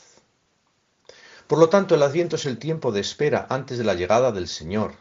Por 1.46 1.60
lo 1.60 1.68
tanto, 1.68 1.94
el 1.94 2.02
Adviento 2.02 2.34
es 2.34 2.46
el 2.46 2.58
tiempo 2.58 2.90
de 2.90 3.00
espera 3.00 3.46
antes 3.48 3.78
de 3.78 3.84
la 3.84 3.94
llegada 3.94 4.32
del 4.32 4.48
Señor, 4.48 4.94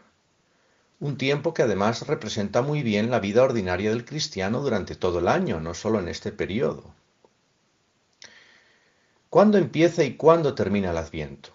un 0.99 1.17
tiempo 1.17 1.53
que 1.53 1.61
además 1.61 2.07
representa 2.07 2.61
muy 2.61 2.81
bien 2.81 3.11
la 3.11 3.19
vida 3.19 3.43
ordinaria 3.43 3.91
del 3.91 4.05
cristiano 4.05 4.61
durante 4.61 4.95
todo 4.95 5.19
el 5.19 5.27
año, 5.27 5.59
no 5.59 5.73
solo 5.73 5.99
en 5.99 6.07
este 6.07 6.31
periodo. 6.31 6.93
¿Cuándo 9.29 9.57
empieza 9.57 10.03
y 10.03 10.15
cuándo 10.15 10.55
termina 10.55 10.91
el 10.91 10.97
Adviento? 10.97 11.49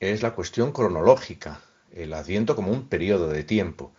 Es 0.00 0.22
la 0.22 0.34
cuestión 0.34 0.72
cronológica, 0.72 1.62
el 1.92 2.12
Adviento 2.12 2.56
como 2.56 2.72
un 2.72 2.88
periodo 2.88 3.28
de 3.28 3.44
tiempo. 3.44 3.92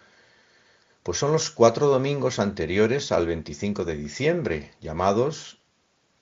Pues 1.01 1.17
son 1.17 1.31
los 1.31 1.49
cuatro 1.49 1.87
domingos 1.87 2.39
anteriores 2.39 3.11
al 3.11 3.25
25 3.25 3.85
de 3.85 3.95
diciembre, 3.95 4.71
llamados, 4.81 5.57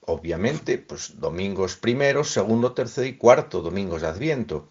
obviamente, 0.00 0.78
pues 0.78 1.20
domingos 1.20 1.76
primero, 1.76 2.24
segundo, 2.24 2.72
tercero 2.72 3.06
y 3.06 3.16
cuarto 3.16 3.60
domingos 3.60 4.02
de 4.02 4.08
Adviento. 4.08 4.68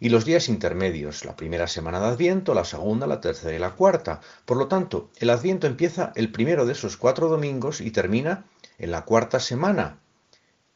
Y 0.00 0.10
los 0.10 0.24
días 0.24 0.48
intermedios, 0.48 1.24
la 1.24 1.36
primera 1.36 1.66
semana 1.66 2.00
de 2.00 2.06
Adviento, 2.06 2.54
la 2.54 2.64
segunda, 2.64 3.06
la 3.06 3.20
tercera 3.20 3.54
y 3.54 3.58
la 3.58 3.74
cuarta. 3.74 4.20
Por 4.44 4.56
lo 4.56 4.68
tanto, 4.68 5.10
el 5.16 5.30
Adviento 5.30 5.66
empieza 5.66 6.12
el 6.16 6.30
primero 6.30 6.66
de 6.66 6.72
esos 6.72 6.96
cuatro 6.96 7.28
domingos 7.28 7.80
y 7.80 7.90
termina 7.90 8.44
en 8.78 8.90
la 8.90 9.04
cuarta 9.04 9.40
semana, 9.40 10.00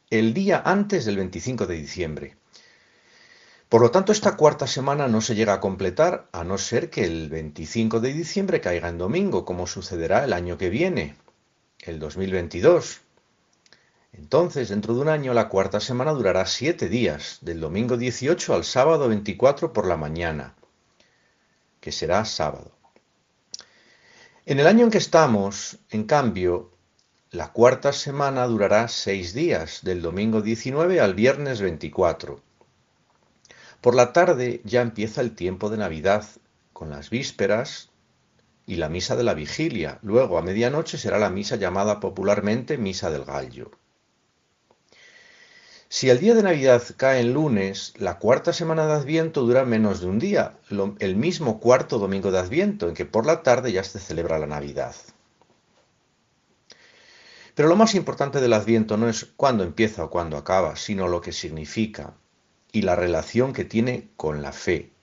el 0.09 0.33
día 0.33 0.61
antes 0.65 1.05
del 1.05 1.17
25 1.17 1.67
de 1.67 1.75
diciembre. 1.75 2.37
Por 3.69 3.81
lo 3.81 3.91
tanto, 3.91 4.11
esta 4.11 4.35
cuarta 4.35 4.67
semana 4.67 5.07
no 5.07 5.21
se 5.21 5.33
llega 5.33 5.53
a 5.53 5.59
completar 5.61 6.27
a 6.33 6.43
no 6.43 6.57
ser 6.57 6.89
que 6.89 7.05
el 7.05 7.29
25 7.29 8.01
de 8.01 8.11
diciembre 8.11 8.59
caiga 8.59 8.89
en 8.89 8.97
domingo, 8.97 9.45
como 9.45 9.65
sucederá 9.65 10.25
el 10.25 10.33
año 10.33 10.57
que 10.57 10.69
viene, 10.69 11.15
el 11.79 11.99
2022. 11.99 13.01
Entonces, 14.13 14.69
dentro 14.69 14.93
de 14.93 15.01
un 15.01 15.09
año, 15.09 15.33
la 15.33 15.47
cuarta 15.47 15.79
semana 15.79 16.11
durará 16.11 16.45
siete 16.45 16.89
días, 16.89 17.39
del 17.41 17.59
domingo 17.61 17.97
18 17.97 18.53
al 18.53 18.65
sábado 18.65 19.07
24 19.07 19.71
por 19.71 19.87
la 19.87 19.95
mañana, 19.95 20.55
que 21.79 21.91
será 21.91 22.25
sábado. 22.25 22.71
En 24.45 24.59
el 24.59 24.67
año 24.67 24.85
en 24.85 24.91
que 24.91 24.97
estamos, 24.97 25.79
en 25.89 26.03
cambio, 26.03 26.71
la 27.29 27.53
cuarta 27.53 27.93
semana 27.93 28.45
durará 28.47 28.89
seis 28.89 29.33
días, 29.33 29.79
del 29.83 30.01
domingo 30.01 30.41
19 30.41 30.99
al 30.99 31.13
viernes 31.13 31.61
24. 31.61 32.41
Por 33.79 33.95
la 33.95 34.11
tarde 34.11 34.61
ya 34.65 34.81
empieza 34.81 35.21
el 35.21 35.35
tiempo 35.35 35.69
de 35.69 35.77
Navidad, 35.77 36.25
con 36.73 36.89
las 36.89 37.09
vísperas 37.09 37.91
y 38.65 38.75
la 38.75 38.89
misa 38.89 39.15
de 39.15 39.23
la 39.23 39.33
vigilia. 39.33 39.99
Luego, 40.01 40.37
a 40.37 40.41
medianoche, 40.41 40.97
será 40.97 41.17
la 41.17 41.29
misa 41.29 41.55
llamada 41.55 41.99
popularmente 41.99 42.77
Misa 42.77 43.09
del 43.09 43.23
Gallo. 43.23 43.71
Si 45.93 46.09
el 46.09 46.21
día 46.21 46.33
de 46.35 46.41
Navidad 46.41 46.81
cae 46.95 47.19
en 47.19 47.33
lunes, 47.33 47.93
la 47.97 48.17
cuarta 48.17 48.53
semana 48.53 48.87
de 48.87 48.93
Adviento 48.93 49.41
dura 49.41 49.65
menos 49.65 49.99
de 49.99 50.07
un 50.07 50.19
día, 50.19 50.57
el 50.99 51.17
mismo 51.17 51.59
cuarto 51.59 51.99
domingo 51.99 52.31
de 52.31 52.39
Adviento, 52.39 52.87
en 52.87 52.93
que 52.93 53.03
por 53.03 53.25
la 53.25 53.43
tarde 53.43 53.73
ya 53.73 53.83
se 53.83 53.99
celebra 53.99 54.39
la 54.39 54.47
Navidad. 54.47 54.95
Pero 57.55 57.67
lo 57.67 57.75
más 57.75 57.93
importante 57.93 58.39
del 58.39 58.53
Adviento 58.53 58.95
no 58.95 59.09
es 59.09 59.25
cuándo 59.35 59.65
empieza 59.65 60.05
o 60.05 60.09
cuándo 60.09 60.37
acaba, 60.37 60.77
sino 60.77 61.09
lo 61.09 61.19
que 61.19 61.33
significa 61.33 62.13
y 62.71 62.83
la 62.83 62.95
relación 62.95 63.51
que 63.51 63.65
tiene 63.65 64.11
con 64.15 64.41
la 64.41 64.53
fe, 64.53 64.93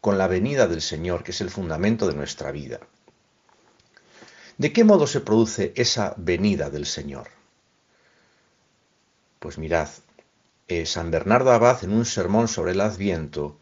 con 0.00 0.16
la 0.16 0.28
venida 0.28 0.66
del 0.66 0.80
Señor, 0.80 1.24
que 1.24 1.32
es 1.32 1.42
el 1.42 1.50
fundamento 1.50 2.08
de 2.08 2.14
nuestra 2.14 2.52
vida. 2.52 2.80
¿De 4.56 4.72
qué 4.72 4.82
modo 4.82 5.06
se 5.06 5.20
produce 5.20 5.74
esa 5.76 6.14
venida 6.16 6.70
del 6.70 6.86
Señor? 6.86 7.28
Pues 9.40 9.58
mirad, 9.58 9.90
eh, 10.68 10.86
San 10.86 11.10
Bernardo 11.10 11.50
Abad, 11.52 11.82
en 11.82 11.92
un 11.92 12.04
sermón 12.04 12.46
sobre 12.46 12.72
el 12.72 12.80
Adviento, 12.80 13.58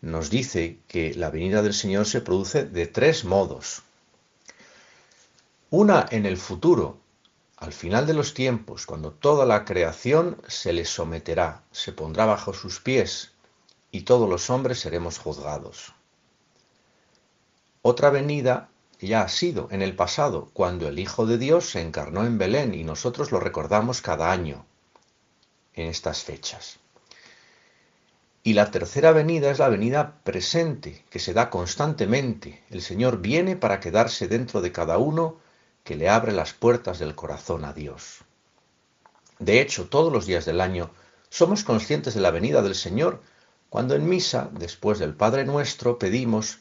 nos 0.00 0.30
dice 0.30 0.78
que 0.88 1.14
la 1.14 1.30
venida 1.30 1.62
del 1.62 1.74
Señor 1.74 2.06
se 2.06 2.20
produce 2.20 2.64
de 2.64 2.86
tres 2.86 3.24
modos. 3.24 3.82
Una 5.70 6.06
en 6.10 6.24
el 6.24 6.38
futuro, 6.38 6.98
al 7.58 7.72
final 7.72 8.06
de 8.06 8.14
los 8.14 8.32
tiempos, 8.32 8.86
cuando 8.86 9.12
toda 9.12 9.44
la 9.44 9.64
creación 9.64 10.40
se 10.46 10.72
le 10.72 10.84
someterá, 10.84 11.62
se 11.70 11.92
pondrá 11.92 12.24
bajo 12.24 12.54
sus 12.54 12.80
pies, 12.80 13.32
y 13.90 14.02
todos 14.02 14.28
los 14.28 14.48
hombres 14.48 14.80
seremos 14.80 15.18
juzgados. 15.18 15.92
Otra 17.82 18.10
venida 18.10 18.70
ya 19.00 19.22
ha 19.22 19.28
sido 19.28 19.68
en 19.70 19.82
el 19.82 19.94
pasado, 19.94 20.50
cuando 20.52 20.88
el 20.88 20.98
Hijo 20.98 21.26
de 21.26 21.38
Dios 21.38 21.70
se 21.70 21.80
encarnó 21.80 22.24
en 22.24 22.38
Belén 22.38 22.74
y 22.74 22.84
nosotros 22.84 23.32
lo 23.32 23.40
recordamos 23.40 24.00
cada 24.02 24.32
año, 24.32 24.64
en 25.82 25.88
estas 25.88 26.22
fechas. 26.22 26.78
Y 28.42 28.54
la 28.54 28.70
tercera 28.70 29.12
venida 29.12 29.50
es 29.50 29.58
la 29.58 29.68
venida 29.68 30.20
presente, 30.24 31.04
que 31.10 31.18
se 31.18 31.34
da 31.34 31.50
constantemente. 31.50 32.62
El 32.70 32.82
Señor 32.82 33.20
viene 33.20 33.56
para 33.56 33.80
quedarse 33.80 34.28
dentro 34.28 34.60
de 34.60 34.72
cada 34.72 34.98
uno 34.98 35.36
que 35.84 35.96
le 35.96 36.08
abre 36.08 36.32
las 36.32 36.52
puertas 36.52 36.98
del 36.98 37.14
corazón 37.14 37.64
a 37.64 37.72
Dios. 37.72 38.20
De 39.38 39.60
hecho, 39.60 39.88
todos 39.88 40.12
los 40.12 40.26
días 40.26 40.44
del 40.44 40.60
año 40.60 40.90
somos 41.28 41.62
conscientes 41.62 42.14
de 42.14 42.20
la 42.20 42.30
venida 42.30 42.62
del 42.62 42.74
Señor 42.74 43.22
cuando 43.68 43.94
en 43.94 44.08
misa, 44.08 44.50
después 44.52 44.98
del 44.98 45.14
Padre 45.14 45.44
nuestro, 45.44 45.98
pedimos 45.98 46.58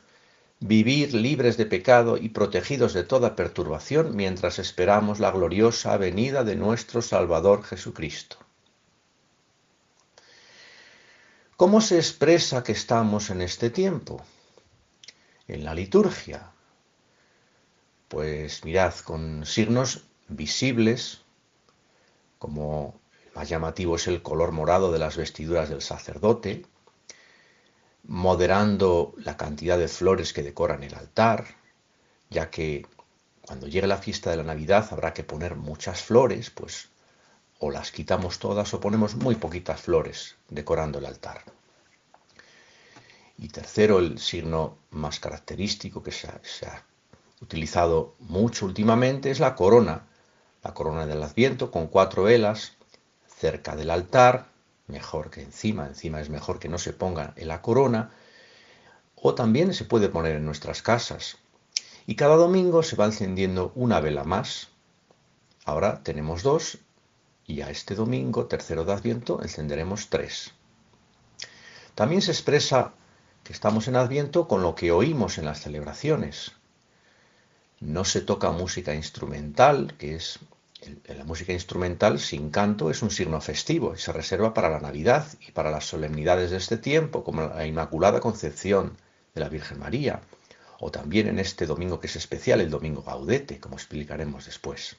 vivir 0.59 1.13
libres 1.13 1.55
de 1.55 1.65
pecado 1.65 2.17
y 2.17 2.29
protegidos 2.29 2.93
de 2.93 3.03
toda 3.03 3.35
perturbación 3.35 4.15
mientras 4.15 4.59
esperamos 4.59 5.19
la 5.19 5.31
gloriosa 5.31 5.95
venida 5.97 6.43
de 6.43 6.55
nuestro 6.55 7.01
Salvador 7.01 7.63
Jesucristo. 7.63 8.46
¿Cómo 11.57 11.81
se 11.81 11.95
expresa 11.95 12.63
que 12.63 12.71
estamos 12.71 13.31
en 13.31 13.41
este 13.41 13.71
tiempo? 13.71 14.23
En 15.47 15.65
la 15.65 15.73
liturgia. 15.73 16.51
Pues 18.07 18.63
mirad, 18.63 18.93
con 18.99 19.43
signos 19.43 20.03
visibles, 20.27 21.21
como 22.37 22.99
más 23.33 23.49
llamativo 23.49 23.95
es 23.95 24.05
el 24.05 24.21
color 24.21 24.51
morado 24.51 24.91
de 24.91 24.99
las 24.99 25.17
vestiduras 25.17 25.67
del 25.67 25.81
sacerdote, 25.81 26.63
moderando 28.03 29.15
la 29.17 29.35
cantidad 29.35 29.79
de 29.79 29.87
flores 29.87 30.33
que 30.33 30.43
decoran 30.43 30.83
el 30.83 30.93
altar, 30.93 31.55
ya 32.29 32.51
que 32.51 32.85
cuando 33.41 33.65
llegue 33.65 33.87
la 33.87 33.97
fiesta 33.97 34.29
de 34.29 34.37
la 34.37 34.43
Navidad 34.43 34.89
habrá 34.91 35.11
que 35.11 35.23
poner 35.23 35.55
muchas 35.55 36.03
flores, 36.03 36.51
pues 36.51 36.89
o 37.59 37.71
las 37.71 37.91
quitamos 37.91 38.39
todas 38.39 38.73
o 38.73 38.79
ponemos 38.79 39.15
muy 39.15 39.35
poquitas 39.35 39.81
flores 39.81 40.35
decorando 40.49 40.99
el 40.99 41.05
altar. 41.05 41.43
Y 43.37 43.49
tercero, 43.49 43.99
el 43.99 44.19
signo 44.19 44.77
más 44.91 45.19
característico 45.19 46.01
que 46.01 46.11
se 46.11 46.27
ha, 46.27 46.83
utilizado 47.39 48.15
mucho 48.19 48.65
últimamente 48.65 49.29
es 49.29 49.39
la 49.39 49.55
corona, 49.55 50.07
la 50.63 50.73
corona 50.73 51.05
del 51.05 51.21
Adviento 51.21 51.69
con 51.69 51.87
cuatro 51.87 52.23
velas 52.23 52.73
cerca 53.27 53.75
del 53.75 53.91
altar, 53.91 54.47
mejor 54.87 55.29
que 55.29 55.41
encima, 55.41 55.85
encima 55.85 56.19
es 56.19 56.29
mejor 56.29 56.57
que 56.57 56.69
no 56.69 56.79
se 56.79 56.93
ponga 56.93 57.33
en 57.35 57.47
la 57.47 57.61
corona, 57.61 58.11
o 59.15 59.35
también 59.35 59.73
se 59.75 59.85
puede 59.85 60.09
poner 60.09 60.35
en 60.35 60.45
nuestras 60.45 60.81
casas. 60.81 61.37
Y 62.07 62.15
cada 62.15 62.35
domingo 62.35 62.81
se 62.81 62.95
va 62.95 63.05
encendiendo 63.05 63.71
una 63.75 63.99
vela 63.99 64.23
más. 64.23 64.69
Ahora 65.65 66.01
tenemos 66.01 66.41
dos 66.41 66.79
y 67.47 67.61
a 67.61 67.69
este 67.69 67.95
domingo, 67.95 68.45
tercero 68.45 68.83
de 68.83 68.91
Adviento, 68.91 69.41
encenderemos 69.41 70.09
tres. 70.09 70.51
También 71.95 72.21
se 72.21 72.31
expresa 72.31 72.93
que 73.43 73.53
estamos 73.53 73.87
en 73.87 73.95
Adviento 73.95 74.49
con 74.49 74.61
lo 74.61 74.75
que 74.75 74.91
oímos 74.91 75.37
en 75.37 75.45
las 75.45 75.61
celebraciones. 75.61 76.51
No 77.79 78.03
se 78.03 78.19
toca 78.19 78.51
música 78.51 78.93
instrumental, 78.93 79.95
que 79.97 80.15
es 80.15 80.39
la 81.07 81.23
música 81.23 81.53
instrumental 81.53 82.19
sin 82.19 82.51
canto 82.51 82.91
es 82.91 83.01
un 83.01 83.09
signo 83.09 83.41
festivo 83.41 83.93
y 83.95 83.97
se 83.97 84.13
reserva 84.13 84.53
para 84.53 84.69
la 84.69 84.79
Navidad 84.79 85.25
y 85.47 85.51
para 85.51 85.71
las 85.71 85.85
solemnidades 85.85 86.51
de 86.51 86.57
este 86.57 86.77
tiempo, 86.77 87.23
como 87.23 87.43
la 87.43 87.65
Inmaculada 87.65 88.19
Concepción 88.19 88.97
de 89.33 89.41
la 89.41 89.49
Virgen 89.49 89.79
María, 89.79 90.21
o 90.79 90.91
también 90.91 91.27
en 91.27 91.39
este 91.39 91.65
domingo 91.65 91.99
que 91.99 92.07
es 92.07 92.15
especial, 92.17 92.59
el 92.59 92.69
domingo 92.69 93.01
Gaudete, 93.01 93.59
como 93.59 93.75
explicaremos 93.75 94.45
después. 94.45 94.97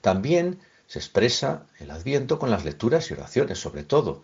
También 0.00 0.58
se 0.86 0.98
expresa 0.98 1.66
el 1.78 1.90
Adviento 1.90 2.38
con 2.38 2.50
las 2.50 2.64
lecturas 2.64 3.10
y 3.10 3.14
oraciones, 3.14 3.58
sobre 3.58 3.84
todo, 3.84 4.22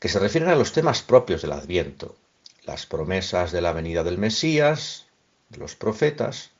que 0.00 0.08
se 0.08 0.18
refieren 0.18 0.50
a 0.50 0.56
los 0.56 0.72
temas 0.72 1.02
propios 1.02 1.42
del 1.42 1.52
Adviento, 1.52 2.16
las 2.64 2.86
promesas 2.86 3.52
de 3.52 3.60
la 3.60 3.72
venida 3.72 4.02
del 4.02 4.18
Mesías, 4.18 5.06
de 5.48 5.58
los 5.58 5.76
profetas, 5.76 6.50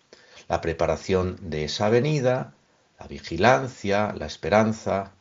la 0.48 0.60
preparación 0.60 1.38
de 1.40 1.64
esa 1.64 1.88
venida, 1.88 2.54
la 2.98 3.06
vigilancia, 3.06 4.14
la 4.16 4.26
esperanza. 4.26 5.12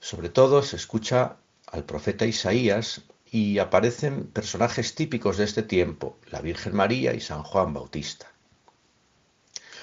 Sobre 0.00 0.28
todo 0.28 0.62
se 0.62 0.76
escucha 0.76 1.36
al 1.66 1.84
profeta 1.84 2.26
Isaías 2.26 3.02
y 3.30 3.58
aparecen 3.58 4.26
personajes 4.26 4.94
típicos 4.94 5.36
de 5.36 5.44
este 5.44 5.62
tiempo, 5.62 6.18
la 6.30 6.40
Virgen 6.40 6.74
María 6.74 7.14
y 7.14 7.20
San 7.20 7.42
Juan 7.42 7.72
Bautista. 7.74 8.32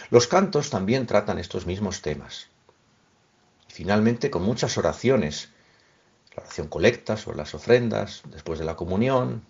Los 0.09 0.27
cantos 0.27 0.69
también 0.69 1.07
tratan 1.07 1.39
estos 1.39 1.65
mismos 1.65 2.01
temas 2.01 2.52
finalmente 3.73 4.29
con 4.29 4.43
muchas 4.43 4.77
oraciones, 4.77 5.49
la 6.35 6.43
oración 6.43 6.67
colecta 6.67 7.17
sobre 7.17 7.37
las 7.37 7.55
ofrendas, 7.55 8.21
después 8.29 8.59
de 8.59 8.65
la 8.65 8.75
comunión, 8.75 9.43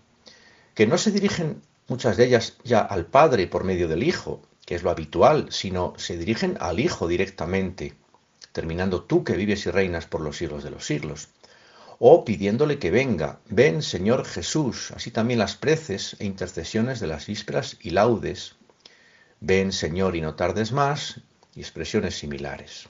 que 0.74 0.86
no 0.86 0.96
se 0.96 1.10
dirigen 1.10 1.60
muchas 1.88 2.16
de 2.16 2.24
ellas 2.24 2.56
ya 2.64 2.80
al 2.80 3.04
Padre 3.04 3.46
por 3.46 3.64
medio 3.64 3.86
del 3.86 4.02
Hijo, 4.02 4.40
que 4.64 4.76
es 4.76 4.82
lo 4.82 4.88
habitual, 4.88 5.48
sino 5.50 5.92
se 5.98 6.16
dirigen 6.16 6.56
al 6.60 6.80
Hijo 6.80 7.06
directamente, 7.06 7.96
terminando 8.52 9.02
tú 9.02 9.24
que 9.24 9.36
vives 9.36 9.66
y 9.66 9.70
reinas 9.70 10.06
por 10.06 10.22
los 10.22 10.38
siglos 10.38 10.64
de 10.64 10.70
los 10.70 10.86
siglos. 10.86 11.28
O 11.98 12.24
pidiéndole 12.24 12.78
que 12.78 12.90
venga, 12.90 13.40
ven 13.50 13.82
Señor 13.82 14.24
Jesús, 14.24 14.90
así 14.92 15.10
también 15.10 15.38
las 15.38 15.56
preces 15.56 16.16
e 16.18 16.24
intercesiones 16.24 16.98
de 16.98 17.08
las 17.08 17.26
vísperas 17.26 17.76
y 17.78 17.90
laudes. 17.90 18.56
Ven 19.40 19.70
Señor 19.70 20.16
y 20.16 20.22
no 20.22 20.34
tardes 20.34 20.72
más, 20.72 21.20
y 21.54 21.60
expresiones 21.60 22.16
similares. 22.16 22.88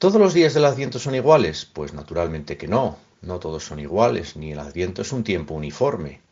¿Todos 0.00 0.18
los 0.18 0.32
días 0.32 0.54
del 0.54 0.64
Adviento 0.64 0.98
son 0.98 1.14
iguales? 1.14 1.66
Pues 1.66 1.92
naturalmente 1.92 2.56
que 2.56 2.66
no, 2.66 2.96
no 3.20 3.38
todos 3.38 3.66
son 3.66 3.80
iguales, 3.80 4.34
ni 4.34 4.52
el 4.52 4.58
Adviento 4.58 5.02
es 5.02 5.12
un 5.12 5.24
tiempo 5.24 5.52
uniforme. 5.52 6.22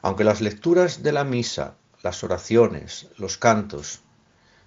Aunque 0.00 0.24
las 0.24 0.40
lecturas 0.40 1.02
de 1.02 1.12
la 1.12 1.24
misa, 1.24 1.74
las 2.02 2.24
oraciones, 2.24 3.08
los 3.18 3.36
cantos, 3.36 4.00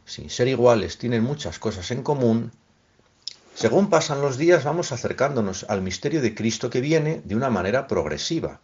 sin 0.06 0.30
ser 0.30 0.48
iguales, 0.48 1.00
tienen 1.00 1.24
muchas 1.24 1.58
cosas 1.58 1.90
en 1.90 2.04
común, 2.04 2.52
según 3.56 3.90
pasan 3.90 4.22
los 4.22 4.38
días 4.38 4.64
vamos 4.64 4.92
acercándonos 4.92 5.66
al 5.68 5.82
misterio 5.82 6.22
de 6.22 6.36
Cristo 6.36 6.70
que 6.70 6.82
viene 6.82 7.24
de 7.26 7.36
una 7.36 7.50
manera 7.50 7.88
progresiva. 7.88 8.62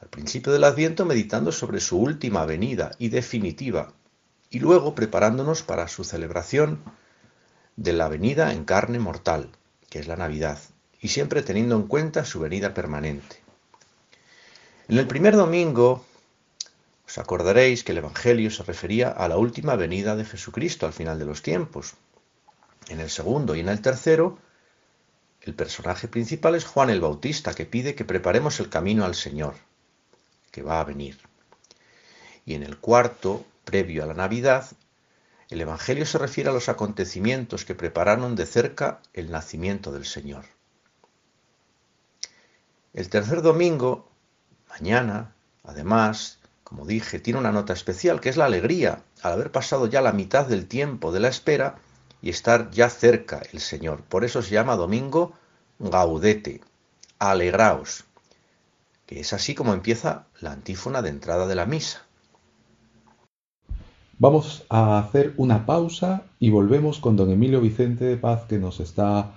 Al 0.00 0.08
principio 0.08 0.52
del 0.52 0.64
Adviento 0.64 1.04
meditando 1.04 1.52
sobre 1.52 1.78
su 1.78 2.00
última 2.00 2.44
venida 2.44 2.90
y 2.98 3.10
definitiva, 3.10 3.92
y 4.50 4.58
luego 4.58 4.96
preparándonos 4.96 5.62
para 5.62 5.86
su 5.86 6.02
celebración 6.02 6.80
de 7.76 7.92
la 7.92 8.08
venida 8.08 8.52
en 8.52 8.64
carne 8.64 8.98
mortal, 8.98 9.50
que 9.90 9.98
es 9.98 10.06
la 10.06 10.16
Navidad, 10.16 10.58
y 11.00 11.08
siempre 11.08 11.42
teniendo 11.42 11.76
en 11.76 11.86
cuenta 11.86 12.24
su 12.24 12.40
venida 12.40 12.74
permanente. 12.74 13.42
En 14.88 14.98
el 14.98 15.06
primer 15.06 15.36
domingo 15.36 16.04
os 17.06 17.18
acordaréis 17.18 17.84
que 17.84 17.92
el 17.92 17.98
Evangelio 17.98 18.50
se 18.50 18.62
refería 18.62 19.08
a 19.08 19.28
la 19.28 19.36
última 19.36 19.76
venida 19.76 20.16
de 20.16 20.24
Jesucristo 20.24 20.86
al 20.86 20.92
final 20.92 21.18
de 21.18 21.26
los 21.26 21.42
tiempos. 21.42 21.94
En 22.88 23.00
el 23.00 23.10
segundo 23.10 23.54
y 23.54 23.60
en 23.60 23.68
el 23.68 23.80
tercero, 23.80 24.38
el 25.42 25.54
personaje 25.54 26.08
principal 26.08 26.54
es 26.54 26.64
Juan 26.64 26.90
el 26.90 27.00
Bautista, 27.00 27.54
que 27.54 27.66
pide 27.66 27.94
que 27.94 28.04
preparemos 28.04 28.60
el 28.60 28.70
camino 28.70 29.04
al 29.04 29.14
Señor, 29.14 29.54
que 30.50 30.62
va 30.62 30.80
a 30.80 30.84
venir. 30.84 31.18
Y 32.46 32.54
en 32.54 32.62
el 32.62 32.78
cuarto, 32.78 33.44
previo 33.64 34.04
a 34.04 34.06
la 34.06 34.14
Navidad, 34.14 34.66
el 35.50 35.60
Evangelio 35.60 36.06
se 36.06 36.18
refiere 36.18 36.50
a 36.50 36.52
los 36.52 36.68
acontecimientos 36.68 37.64
que 37.64 37.74
prepararon 37.74 38.34
de 38.36 38.46
cerca 38.46 39.00
el 39.12 39.30
nacimiento 39.30 39.92
del 39.92 40.04
Señor. 40.04 40.44
El 42.92 43.08
tercer 43.08 43.42
domingo, 43.42 44.08
mañana, 44.68 45.34
además, 45.64 46.38
como 46.62 46.86
dije, 46.86 47.18
tiene 47.18 47.40
una 47.40 47.52
nota 47.52 47.72
especial, 47.72 48.20
que 48.20 48.28
es 48.28 48.36
la 48.36 48.46
alegría 48.46 49.02
al 49.22 49.32
haber 49.32 49.50
pasado 49.52 49.86
ya 49.86 50.00
la 50.00 50.12
mitad 50.12 50.46
del 50.46 50.66
tiempo 50.66 51.12
de 51.12 51.20
la 51.20 51.28
espera 51.28 51.76
y 52.22 52.30
estar 52.30 52.70
ya 52.70 52.88
cerca 52.88 53.42
el 53.52 53.60
Señor. 53.60 54.02
Por 54.02 54.24
eso 54.24 54.42
se 54.42 54.50
llama 54.50 54.76
domingo 54.76 55.34
gaudete, 55.78 56.62
alegraos, 57.18 58.04
que 59.06 59.20
es 59.20 59.32
así 59.32 59.54
como 59.54 59.74
empieza 59.74 60.26
la 60.40 60.52
antífona 60.52 61.02
de 61.02 61.10
entrada 61.10 61.46
de 61.46 61.54
la 61.54 61.66
misa. 61.66 62.06
Vamos 64.18 64.64
a 64.68 64.98
hacer 64.98 65.34
una 65.36 65.66
pausa 65.66 66.22
y 66.38 66.50
volvemos 66.50 67.00
con 67.00 67.16
don 67.16 67.30
Emilio 67.30 67.60
Vicente 67.60 68.04
de 68.04 68.16
Paz 68.16 68.42
que 68.48 68.58
nos 68.58 68.78
está 68.78 69.32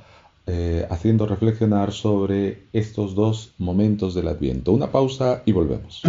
eh, 0.45 0.85
haciendo 0.89 1.25
reflexionar 1.25 1.91
sobre 1.91 2.67
estos 2.73 3.15
dos 3.15 3.55
momentos 3.57 4.13
del 4.13 4.27
Adviento. 4.27 4.71
Una 4.71 4.91
pausa 4.91 5.41
y 5.45 5.51
volvemos. 5.51 6.03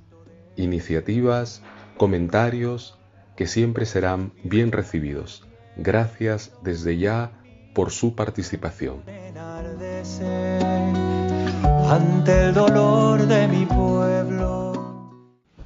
iniciativas, 0.56 1.62
comentarios 1.98 2.98
que 3.36 3.48
siempre 3.48 3.86
serán 3.86 4.32
bien 4.44 4.72
recibidos. 4.72 5.48
Gracias 5.78 6.52
desde 6.64 6.98
ya 6.98 7.32
por 7.74 7.92
su 7.92 8.16
participación. 8.16 9.04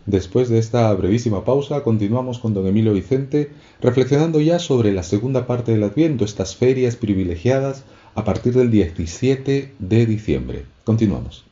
Después 0.06 0.50
de 0.50 0.60
esta 0.60 0.94
brevísima 0.94 1.44
pausa, 1.44 1.82
continuamos 1.82 2.38
con 2.38 2.54
don 2.54 2.68
Emilio 2.68 2.94
Vicente, 2.94 3.52
reflexionando 3.82 4.40
ya 4.40 4.60
sobre 4.60 4.94
la 4.94 5.02
segunda 5.02 5.48
parte 5.48 5.72
del 5.72 5.84
Adviento, 5.84 6.26
estas 6.26 6.56
ferias 6.56 6.96
privilegiadas 6.96 7.84
a 8.14 8.24
partir 8.24 8.54
del 8.54 8.70
17 8.70 9.74
de 9.80 10.06
diciembre. 10.06 10.66
Continuamos. 10.84 11.46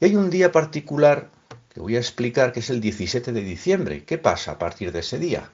Hay 0.00 0.14
un 0.14 0.30
día 0.30 0.52
particular 0.52 1.30
que 1.72 1.80
voy 1.80 1.96
a 1.96 1.98
explicar 1.98 2.52
que 2.52 2.60
es 2.60 2.70
el 2.70 2.80
17 2.80 3.32
de 3.32 3.42
diciembre. 3.42 4.04
¿Qué 4.04 4.16
pasa 4.16 4.52
a 4.52 4.58
partir 4.58 4.92
de 4.92 5.00
ese 5.00 5.18
día? 5.18 5.50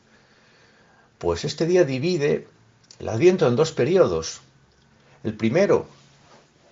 Pues 1.17 1.47
este 1.47 1.65
día 1.67 1.85
divide 1.85 2.47
el 2.99 3.09
Adviento 3.09 3.49
en 3.49 3.57
dos 3.57 3.73
periodos. 3.73 4.43
El 5.25 5.35
primero, 5.35 5.87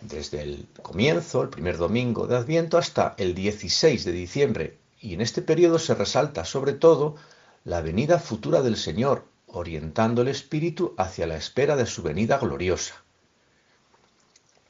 desde 0.02 0.42
el 0.42 0.66
comienzo, 0.82 1.42
el 1.42 1.48
primer 1.48 1.78
domingo 1.78 2.26
de 2.26 2.36
Adviento, 2.36 2.76
hasta 2.76 3.14
el 3.16 3.34
16 3.34 4.04
de 4.04 4.12
diciembre. 4.12 4.77
Y 5.00 5.14
en 5.14 5.20
este 5.20 5.42
periodo 5.42 5.78
se 5.78 5.94
resalta 5.94 6.44
sobre 6.44 6.72
todo 6.72 7.16
la 7.64 7.80
venida 7.80 8.18
futura 8.18 8.62
del 8.62 8.76
Señor, 8.76 9.24
orientando 9.46 10.22
el 10.22 10.28
espíritu 10.28 10.94
hacia 10.96 11.26
la 11.26 11.36
espera 11.36 11.76
de 11.76 11.86
su 11.86 12.02
venida 12.02 12.38
gloriosa. 12.38 12.94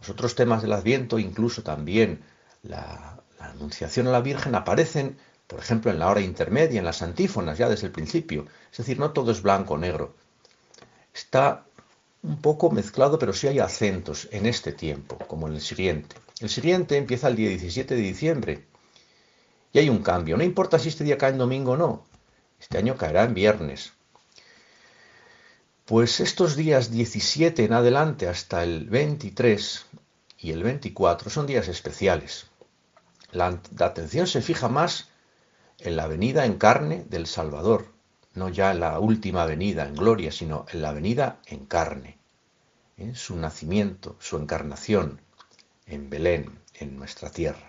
Los 0.01 0.11
otros 0.11 0.35
temas 0.35 0.63
del 0.63 0.73
Adviento, 0.73 1.19
incluso 1.19 1.63
también 1.63 2.23
la, 2.63 3.21
anunciación 3.39 4.07
a 4.09 4.13
la 4.13 4.21
Virgen, 4.21 4.55
aparecen 4.55 5.17
por 5.49 5.59
ejemplo, 5.61 5.91
en 5.91 5.99
la 5.99 6.09
hora 6.09 6.21
intermedia, 6.21 6.79
en 6.79 6.85
las 6.85 7.01
antífonas, 7.01 7.57
ya 7.57 7.71
desde 7.71 7.87
el 7.87 7.93
principio. 7.93 8.47
Es 8.71 8.79
decir, 8.79 8.99
no 8.99 9.13
todo 9.13 9.33
es 9.33 9.41
blanco 9.41 9.75
o 9.75 9.79
negro. 9.79 10.15
Está 11.15 11.65
un 12.23 12.43
poco 12.43 12.71
mezclado, 12.71 13.19
pero 13.19 13.33
sí 13.33 13.49
hay 13.49 13.59
acentos 13.59 14.29
en 14.31 14.45
este 14.45 14.73
tiempo, 14.73 15.17
como 15.27 15.49
en 15.49 15.55
el 15.55 15.63
siguiente. 15.63 16.17
El 16.41 16.51
siguiente 16.51 16.99
empieza 16.99 17.29
el 17.29 17.37
día 17.37 17.49
17 17.49 17.95
de 17.95 18.01
diciembre. 18.03 18.67
Y 19.73 19.79
hay 19.79 19.89
un 19.89 20.03
cambio. 20.03 20.37
No 20.37 20.45
importa 20.45 20.79
si 20.79 20.89
este 20.89 21.05
día 21.05 21.19
cae 21.19 21.31
en 21.31 21.39
domingo 21.39 21.73
o 21.73 21.77
no. 21.77 22.05
Este 22.61 22.79
año 22.79 22.97
caerá 22.97 23.25
en 23.25 23.35
viernes. 23.35 23.93
Pues 25.85 26.21
estos 26.21 26.57
días 26.57 26.91
17 26.91 27.65
en 27.65 27.73
adelante 27.73 28.29
hasta 28.29 28.63
el 28.63 28.89
23 28.91 29.87
y 30.39 30.51
el 30.53 30.63
24 30.63 31.31
son 31.31 31.47
días 31.47 31.69
especiales. 31.69 32.47
La, 33.31 33.61
atención 33.81 34.27
se 34.27 34.43
fija 34.43 34.69
más 34.69 35.09
en 35.79 35.97
la 35.97 36.07
venida 36.07 36.45
en 36.45 36.59
carne 36.59 37.05
del 37.09 37.27
Salvador, 37.27 37.93
no 38.35 38.49
ya 38.49 38.71
en 38.71 38.81
la 38.81 38.99
última 39.01 39.47
venida 39.47 39.87
en 39.87 39.95
gloria, 39.95 40.33
sino 40.33 40.67
en 40.73 40.83
la 40.83 40.93
venida 40.93 41.41
en 41.47 41.67
carne, 41.67 42.19
en 42.97 43.15
su 43.15 43.37
nacimiento, 43.37 44.17
su 44.19 44.37
encarnación 44.37 45.21
en 45.87 46.11
Belén, 46.11 46.59
en 46.75 46.97
nuestra 46.97 47.31
tierra. 47.31 47.68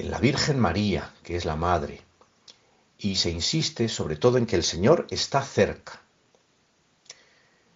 En 0.00 0.10
la 0.10 0.18
Virgen 0.18 0.58
María, 0.58 1.12
que 1.22 1.36
es 1.36 1.44
la 1.44 1.56
Madre, 1.56 2.02
y 2.98 3.16
se 3.16 3.30
insiste 3.30 3.88
sobre 3.88 4.16
todo 4.16 4.38
en 4.38 4.46
que 4.46 4.56
el 4.56 4.62
Señor 4.62 5.06
está 5.10 5.42
cerca. 5.42 6.00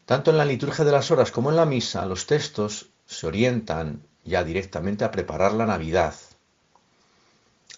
Tanto 0.07 0.31
en 0.31 0.39
la 0.39 0.45
liturgia 0.45 0.85
de 0.85 0.93
las 0.93 1.11
horas 1.11 1.31
como 1.31 1.51
en 1.51 1.57
la 1.57 1.67
misa, 1.67 2.07
los 2.07 2.27
textos 2.27 2.91
se 3.07 3.27
orientan 3.27 4.03
ya 4.25 4.45
directamente 4.45 5.05
a 5.05 5.11
preparar 5.11 5.53
la 5.53 5.67
Navidad, 5.67 6.15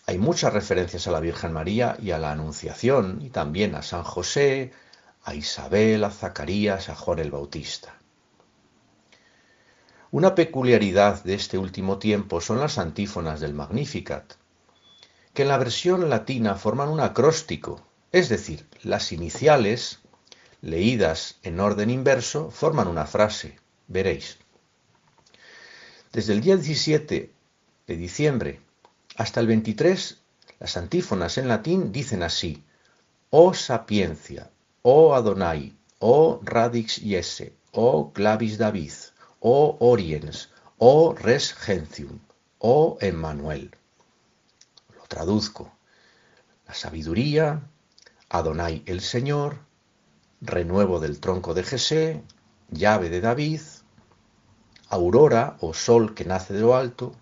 hay 0.05 0.19
muchas 0.19 0.53
referencias 0.53 1.07
a 1.07 1.13
la 1.13 1.21
Virgen 1.21 1.53
María 1.53 1.97
y 2.03 2.11
a 2.11 2.19
la 2.19 2.33
Anunciación, 2.33 3.21
y 3.23 3.31
también 3.31 3.77
a 3.77 3.83
San 3.83 4.03
José, 4.03 4.73
a 5.25 5.35
Isabel, 5.35 6.03
a 6.03 6.11
Zacarías, 6.11 6.89
a 6.89 6.97
Juan 6.97 7.21
el 7.21 7.31
Bautista. 7.31 7.95
Una 10.13 10.35
peculiaridad 10.35 11.25
de 11.25 11.33
este 11.33 11.57
último 11.57 11.99
tiempo 11.99 12.43
son 12.43 12.61
las 12.61 12.77
antífonas 12.77 13.41
del 13.41 13.55
Magnificat, 13.55 14.35
que 15.33 15.41
en 15.41 15.49
la 15.49 15.57
versión 15.57 16.11
latina 16.11 16.55
forman 16.57 16.91
un 16.91 17.01
acróstico, 17.01 17.81
es 18.13 18.29
decir, 18.29 18.69
las 18.83 19.11
iniciales, 19.13 20.01
leídas 20.61 21.39
en 21.43 21.61
orden 21.61 21.89
inverso, 21.89 22.51
forman 22.51 22.89
una 22.89 23.07
frase. 23.07 23.59
Veréis. 23.89 24.37
Desde 26.13 26.35
el 26.35 26.43
día 26.43 26.59
17 26.59 27.33
de 27.87 27.97
diciembre 27.97 28.61
hasta 29.17 29.41
el 29.41 29.47
23, 29.47 30.21
las 30.61 30.77
antífonas 30.77 31.39
en 31.39 31.49
latín 31.49 31.91
dicen 31.91 32.23
así: 32.23 32.63
Oh 33.31 33.55
sapiencia, 33.55 34.51
oh 34.83 35.15
Adonai, 35.15 35.75
oh 36.01 36.39
radix 36.45 36.99
iese, 36.99 37.55
o 37.71 38.13
clavis 38.13 38.59
David, 38.59 38.93
o 39.45 39.77
oriens, 39.81 40.51
o 40.79 41.15
res 41.15 41.53
gentium, 41.53 42.21
o 42.59 42.97
Emmanuel. 43.01 43.75
Lo 44.97 45.03
traduzco. 45.09 45.73
La 46.69 46.75
sabiduría, 46.75 47.61
Adonai 48.29 48.85
el 48.87 49.01
Señor, 49.01 49.59
renuevo 50.41 51.01
del 51.01 51.19
tronco 51.19 51.55
de 51.55 51.65
Jesé, 51.65 52.23
llave 52.71 53.11
de 53.11 53.21
David, 53.21 53.61
aurora 54.89 55.57
o 55.61 55.75
sol 55.75 56.15
que 56.15 56.25
nace 56.25 56.55
de 56.55 56.61
lo 56.61 56.77
alto, 56.77 57.13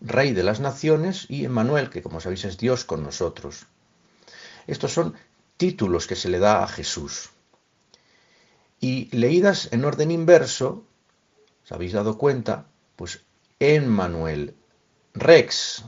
rey 0.00 0.32
de 0.32 0.44
las 0.44 0.60
naciones 0.60 1.26
y 1.28 1.44
Emmanuel, 1.44 1.90
que 1.90 2.02
como 2.02 2.20
sabéis 2.20 2.44
es 2.44 2.56
Dios 2.56 2.84
con 2.84 3.02
nosotros. 3.02 3.66
Estos 4.68 4.92
son 4.92 5.14
títulos 5.56 6.06
que 6.06 6.16
se 6.16 6.28
le 6.28 6.38
da 6.38 6.62
a 6.62 6.68
Jesús. 6.68 7.30
Y 8.80 9.14
leídas 9.16 9.68
en 9.72 9.84
orden 9.84 10.10
inverso, 10.10 10.84
¿os 11.64 11.72
habéis 11.72 11.92
dado 11.92 12.18
cuenta? 12.18 12.66
Pues 12.96 13.24
Emmanuel, 13.58 14.54
Rex, 15.14 15.84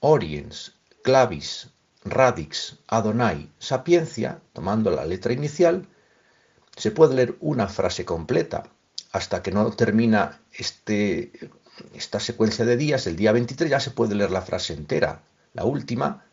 Oriens, 0.00 0.74
Clavis, 1.02 1.68
Radix, 2.04 2.78
Adonai, 2.86 3.50
Sapiencia, 3.58 4.40
tomando 4.52 4.90
la 4.90 5.04
letra 5.04 5.32
inicial, 5.32 5.86
se 6.76 6.90
puede 6.90 7.14
leer 7.14 7.36
una 7.40 7.68
frase 7.68 8.04
completa 8.04 8.70
hasta 9.12 9.42
que 9.42 9.50
no 9.50 9.70
termina 9.72 10.40
este, 10.52 11.32
esta 11.94 12.20
secuencia 12.20 12.64
de 12.64 12.76
días, 12.76 13.06
el 13.06 13.16
día 13.16 13.32
23 13.32 13.70
ya 13.70 13.80
se 13.80 13.90
puede 13.90 14.14
leer 14.14 14.30
la 14.30 14.42
frase 14.42 14.72
entera. 14.72 15.22
La 15.52 15.64
última, 15.64 16.24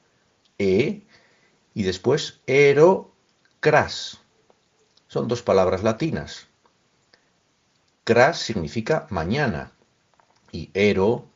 E, 0.59 1.03
y 1.73 1.83
después 1.83 2.39
ero, 2.45 3.11
cras. 3.59 4.19
Son 5.07 5.27
dos 5.27 5.41
palabras 5.41 5.83
latinas. 5.83 6.46
Cras 8.07 8.39
significa 8.39 9.05
mañana 9.09 9.73
y 10.53 10.69
ero, 10.73 11.27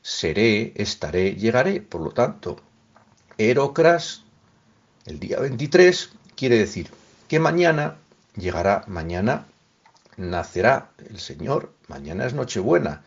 seré, 0.00 0.72
estaré, 0.76 1.34
llegaré. 1.34 1.80
Por 1.80 2.02
lo 2.02 2.12
tanto, 2.12 2.60
erocras, 3.36 4.22
el 5.06 5.18
día 5.18 5.40
23, 5.40 6.12
quiere 6.36 6.56
decir 6.56 6.88
que 7.26 7.40
mañana 7.40 7.96
llegará, 8.36 8.84
mañana 8.86 9.48
nacerá 10.16 10.92
el 10.98 11.18
Señor, 11.18 11.74
mañana 11.88 12.26
es 12.26 12.32
Nochebuena, 12.32 13.02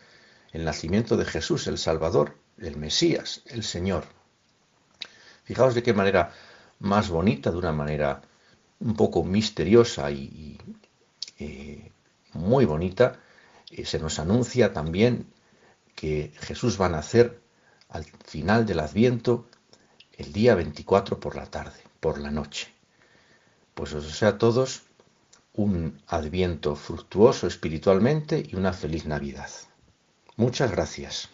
el 0.52 0.66
nacimiento 0.66 1.16
de 1.16 1.24
Jesús, 1.24 1.66
el 1.66 1.78
Salvador, 1.78 2.36
el 2.58 2.76
Mesías, 2.76 3.40
el 3.46 3.64
Señor. 3.64 4.04
Fijaos 5.44 5.74
de 5.74 5.82
qué 5.82 5.94
manera 5.94 6.30
más 6.78 7.08
bonita, 7.08 7.50
de 7.50 7.56
una 7.56 7.72
manera 7.72 8.20
un 8.80 8.94
poco 8.94 9.24
misteriosa 9.24 10.10
y, 10.10 10.58
eh, 11.38 11.90
muy 12.34 12.64
bonita, 12.64 13.20
eh, 13.70 13.84
se 13.84 13.98
nos 13.98 14.18
anuncia 14.18 14.72
también 14.72 15.26
que 15.94 16.32
Jesús 16.40 16.80
va 16.80 16.86
a 16.86 16.90
nacer 16.90 17.40
al 17.88 18.04
final 18.04 18.66
del 18.66 18.80
Adviento 18.80 19.46
el 20.12 20.32
día 20.32 20.54
24 20.54 21.20
por 21.20 21.36
la 21.36 21.46
tarde, 21.46 21.80
por 22.00 22.18
la 22.18 22.30
noche. 22.30 22.68
Pues 23.74 23.92
os 23.92 24.06
sea 24.16 24.30
a 24.30 24.38
todos 24.38 24.82
un 25.54 26.02
Adviento 26.08 26.74
fructuoso 26.76 27.46
espiritualmente 27.46 28.44
y 28.46 28.56
una 28.56 28.72
feliz 28.72 29.06
Navidad. 29.06 29.50
Muchas 30.36 30.70
gracias. 30.70 31.33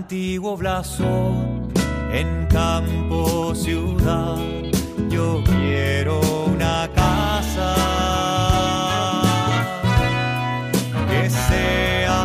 Antiguo 0.00 0.56
blasón 0.56 1.68
en 2.10 2.46
campo, 2.46 3.54
ciudad. 3.54 4.38
Yo 5.10 5.42
quiero 5.44 6.20
una 6.46 6.88
casa 6.94 7.74
que 11.10 11.28
sea 11.28 12.22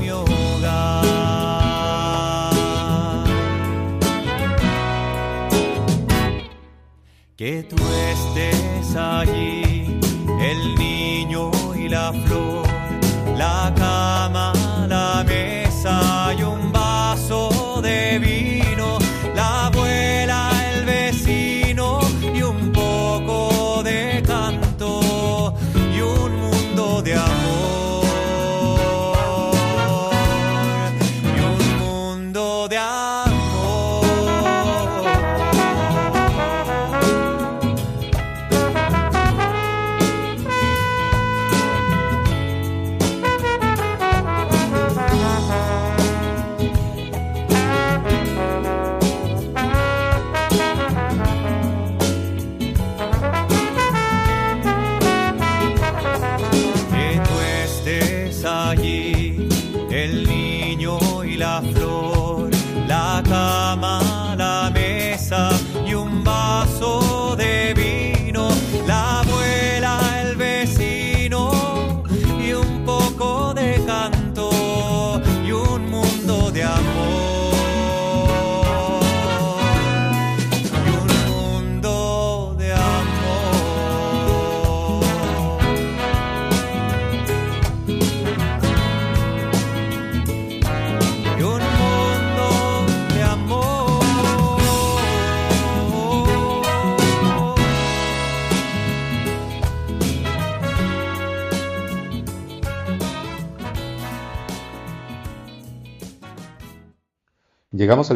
mi 0.00 0.08
hogar. 0.10 1.04
Que 7.36 7.62
tú 7.64 7.76
estés 8.10 8.96
allí, 8.96 9.57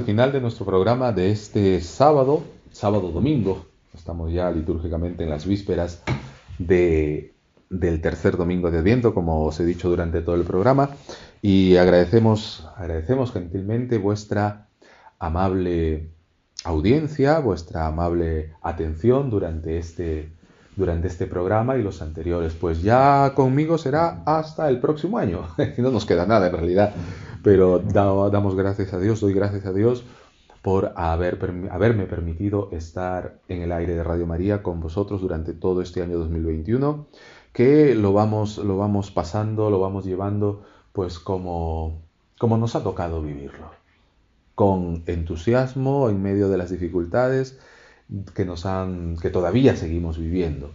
al 0.03 0.07
final 0.07 0.33
de 0.33 0.41
nuestro 0.41 0.67
programa 0.67 1.13
de 1.13 1.31
este 1.31 1.81
sábado, 1.81 2.43
sábado 2.73 3.13
domingo. 3.13 3.67
Estamos 3.95 4.33
ya 4.33 4.51
litúrgicamente 4.51 5.23
en 5.23 5.31
las 5.31 5.47
vísperas 5.47 6.03
de, 6.59 7.35
del 7.71 8.01
tercer 8.01 8.37
domingo 8.37 8.73
de 8.73 8.79
Adviento, 8.79 9.15
como 9.15 9.45
os 9.45 9.61
he 9.61 9.65
dicho 9.65 9.89
durante 9.89 10.21
todo 10.21 10.35
el 10.35 10.43
programa, 10.43 10.91
y 11.41 11.77
agradecemos, 11.77 12.69
agradecemos 12.77 13.31
gentilmente 13.31 13.97
vuestra 13.97 14.67
amable 15.21 16.09
audiencia, 16.65 17.39
vuestra 17.39 17.87
amable 17.87 18.55
atención 18.61 19.31
durante 19.31 19.79
este, 19.79 20.33
durante 20.75 21.07
este 21.07 21.29
programa 21.29 21.77
y 21.77 21.83
los 21.85 22.03
anteriores. 22.03 22.55
Pues 22.55 22.83
ya 22.83 23.35
conmigo 23.37 23.79
será 23.79 24.25
hasta 24.27 24.69
el 24.69 24.81
próximo 24.81 25.19
año. 25.19 25.47
no 25.79 25.93
nos 25.93 26.07
queda 26.07 26.27
nada 26.27 26.49
en 26.49 26.55
realidad 26.55 26.93
pero 27.43 27.79
damos 27.81 28.55
gracias 28.55 28.93
a 28.93 28.99
Dios, 28.99 29.21
doy 29.21 29.35
gracias 29.35 29.67
a 29.67 29.73
Dios 29.73 30.05
por 30.63 30.93
haber, 30.95 31.39
haberme 31.71 32.07
permitido 32.07 32.69
estar 32.71 33.41
en 33.49 33.63
el 33.63 33.73
aire 33.73 33.95
de 33.95 34.05
Radio 34.05 34.27
María 34.27 34.63
con 34.63 34.81
vosotros 34.81 35.21
durante 35.21 35.53
todo 35.53 35.83
este 35.83 36.03
año 36.03 36.19
2021, 36.19 37.07
que 37.53 37.95
lo 37.97 38.13
vamos, 38.13 38.59
lo 38.59 38.77
vamos 38.77 39.11
pasando, 39.11 39.71
lo 39.71 39.81
vamos 39.81 40.05
llevando 40.05 40.63
pues 40.93 41.19
como, 41.19 42.03
como 42.39 42.57
nos 42.59 42.77
ha 42.77 42.85
tocado 42.85 43.23
vivirlo, 43.23 43.71
con 44.55 45.03
entusiasmo 45.07 46.09
en 46.09 46.23
medio 46.23 46.49
de 46.49 46.59
las 46.59 46.71
dificultades 46.71 47.59
que, 48.35 48.45
nos 48.45 48.65
han, 48.67 49.17
que 49.17 49.31
todavía 49.31 49.75
seguimos 49.75 50.19
viviendo. 50.19 50.71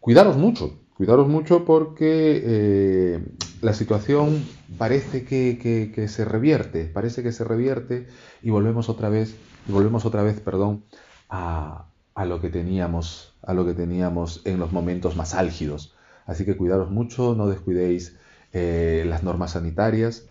Cuidaros 0.00 0.36
mucho, 0.36 0.74
Cuidaros 0.96 1.26
mucho 1.26 1.64
porque 1.64 2.40
eh, 2.44 3.24
la 3.62 3.74
situación 3.74 4.44
parece 4.78 5.24
que, 5.24 6.08
se 6.08 6.24
revierte, 6.24 6.84
parece 6.84 7.24
que 7.24 7.32
se 7.32 7.42
revierte 7.42 8.06
y 8.42 8.50
volvemos 8.50 8.88
otra 8.88 9.08
vez, 9.08 9.34
volvemos 9.66 10.04
otra 10.04 10.22
vez, 10.22 10.38
perdón, 10.38 10.84
a, 11.28 11.86
lo 12.24 12.40
que 12.40 12.48
teníamos, 12.48 13.34
a 13.42 13.54
lo 13.54 13.66
que 13.66 13.74
teníamos 13.74 14.42
en 14.44 14.60
los 14.60 14.70
momentos 14.70 15.16
más 15.16 15.34
álgidos. 15.34 15.96
Así 16.26 16.44
que 16.44 16.56
cuidaros 16.56 16.92
mucho, 16.92 17.34
no 17.34 17.48
descuidéis 17.48 18.16
eh, 18.52 19.04
las 19.08 19.24
normas 19.24 19.52
sanitarias 19.52 20.26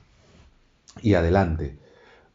y 1.02 1.16
adelante. 1.16 1.78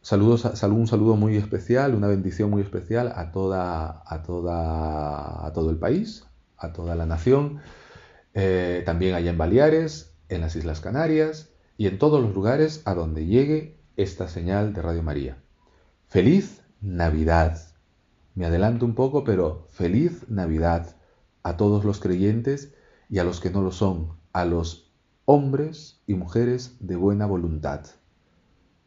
Saludos, 0.02 0.44
un 0.64 0.86
saludo 0.86 1.16
muy 1.16 1.36
especial, 1.36 1.94
una 1.94 2.08
bendición 2.08 2.50
muy 2.50 2.60
especial 2.60 3.10
a 3.16 3.32
toda, 3.32 4.02
a 4.04 4.22
toda, 4.22 5.46
a 5.46 5.52
todo 5.54 5.70
el 5.70 5.78
país, 5.78 6.26
a 6.58 6.74
toda 6.74 6.94
la 6.94 7.06
nación 7.06 7.60
eh, 8.34 8.82
también 8.84 9.14
allá 9.14 9.30
en 9.30 9.38
Baleares, 9.38 10.14
en 10.28 10.40
las 10.40 10.56
Islas 10.56 10.80
Canarias 10.80 11.50
y 11.76 11.86
en 11.86 11.98
todos 11.98 12.22
los 12.22 12.34
lugares 12.34 12.82
a 12.84 12.94
donde 12.94 13.26
llegue 13.26 13.78
esta 13.96 14.28
señal 14.28 14.72
de 14.72 14.82
Radio 14.82 15.02
María. 15.02 15.38
Feliz 16.08 16.62
Navidad. 16.80 17.58
Me 18.34 18.46
adelanto 18.46 18.84
un 18.84 18.94
poco, 18.94 19.24
pero 19.24 19.66
feliz 19.70 20.28
Navidad 20.28 20.96
a 21.42 21.56
todos 21.56 21.84
los 21.84 21.98
creyentes 21.98 22.74
y 23.08 23.18
a 23.18 23.24
los 23.24 23.40
que 23.40 23.50
no 23.50 23.62
lo 23.62 23.72
son, 23.72 24.12
a 24.32 24.44
los 24.44 24.92
hombres 25.24 26.00
y 26.06 26.14
mujeres 26.14 26.76
de 26.80 26.96
buena 26.96 27.26
voluntad. 27.26 27.86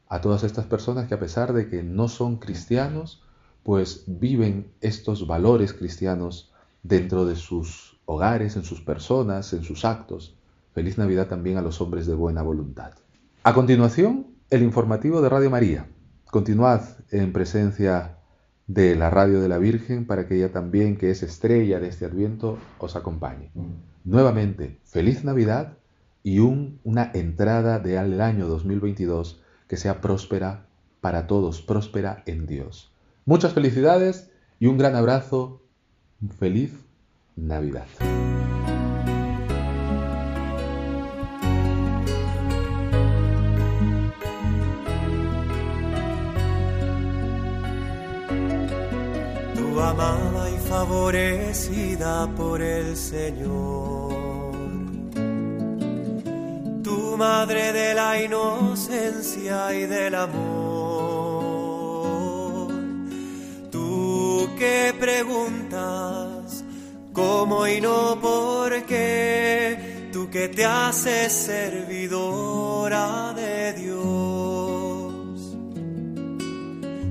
A 0.08 0.22
todas 0.22 0.44
estas 0.44 0.66
personas 0.66 1.08
que 1.08 1.14
a 1.14 1.20
pesar 1.20 1.54
de 1.54 1.70
que 1.70 1.84
no 1.84 2.08
son 2.08 2.38
cristianos, 2.38 3.24
pues 3.64 4.04
viven 4.08 4.72
estos 4.82 5.28
valores 5.28 5.74
cristianos 5.74 6.52
dentro 6.84 7.26
de 7.26 7.36
sus 7.36 7.91
hogares, 8.12 8.56
en 8.56 8.64
sus 8.64 8.82
personas, 8.82 9.54
en 9.54 9.64
sus 9.64 9.86
actos. 9.86 10.36
Feliz 10.74 10.98
Navidad 10.98 11.28
también 11.28 11.58
a 11.58 11.62
los 11.62 11.82
hombres 11.82 12.06
de 12.08 12.14
buena 12.14 12.42
voluntad. 12.42 12.92
A 13.44 13.54
continuación, 13.54 14.28
el 14.50 14.64
informativo 14.64 15.22
de 15.22 15.30
Radio 15.30 15.50
María. 15.50 15.88
Continuad 16.26 16.82
en 17.10 17.34
presencia 17.34 18.18
de 18.68 18.96
la 18.96 19.10
Radio 19.10 19.42
de 19.42 19.50
la 19.50 19.58
Virgen 19.58 20.06
para 20.06 20.28
que 20.28 20.36
ella 20.36 20.52
también, 20.52 20.98
que 20.98 21.10
es 21.10 21.24
estrella 21.24 21.80
de 21.80 21.88
este 21.88 22.06
adviento, 22.06 22.58
os 22.78 22.96
acompañe. 22.96 23.52
Nuevamente, 24.04 24.80
feliz 24.84 25.24
Navidad 25.24 25.78
y 26.24 26.40
una 26.40 27.12
entrada 27.14 27.80
del 27.80 28.22
año 28.22 28.48
2022 28.48 29.42
que 29.68 29.78
sea 29.78 30.02
próspera 30.02 30.68
para 31.00 31.28
todos, 31.28 31.62
próspera 31.62 32.24
en 32.26 32.46
Dios. 32.46 32.94
Muchas 33.26 33.54
felicidades 33.54 34.32
y 34.60 34.68
un 34.68 34.78
gran 34.78 34.96
abrazo. 34.96 35.64
Feliz 36.38 36.86
Navidad. 37.36 37.88
Tu 49.56 49.80
amada 49.80 50.50
y 50.50 50.58
favorecida 50.68 52.28
por 52.36 52.62
el 52.62 52.96
Señor. 52.98 54.12
Tu 56.84 57.18
madre 57.18 57.72
de 57.72 57.94
la 57.94 58.22
inocencia 58.22 59.74
y 59.74 59.86
del 59.86 60.16
amor. 60.16 60.72
Tú 63.72 64.50
que 64.58 64.94
preguntas 65.00 66.31
¿Cómo 67.22 67.68
y 67.68 67.80
no 67.80 68.20
por 68.20 68.84
qué? 68.88 70.10
Tú 70.12 70.28
que 70.32 70.48
te 70.48 70.66
haces 70.66 71.32
servidora 71.32 73.32
de 73.36 73.74
Dios. 73.74 75.56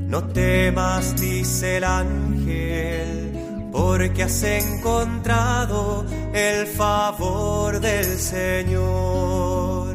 No 0.09 0.25
temas, 0.25 1.15
dice 1.15 1.77
el 1.77 1.85
ángel, 1.85 3.69
porque 3.71 4.25
has 4.25 4.43
encontrado 4.43 6.05
el 6.35 6.67
favor 6.67 7.79
del 7.79 8.19
Señor. 8.19 9.95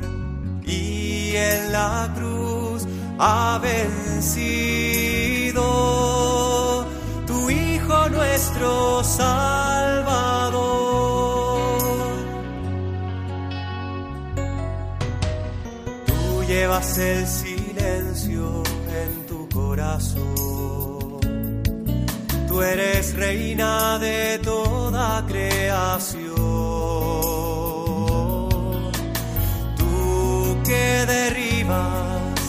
Y 0.66 1.36
en 1.36 1.74
la 1.74 2.10
cruz 2.16 2.88
ha 3.20 3.60
vencido 3.62 4.06
tu 7.28 7.50
Hijo 7.50 8.10
nuestro 8.10 9.04
Salvador. 9.04 9.95
Llevas 16.66 16.98
el 16.98 17.28
silencio 17.28 18.64
en 19.02 19.28
tu 19.28 19.48
corazón. 19.50 21.20
Tú 22.48 22.62
eres 22.64 23.14
reina 23.14 24.00
de 24.00 24.40
toda 24.40 25.24
creación. 25.28 26.34
Tú 29.78 30.58
que 30.66 31.06
derribas 31.06 32.40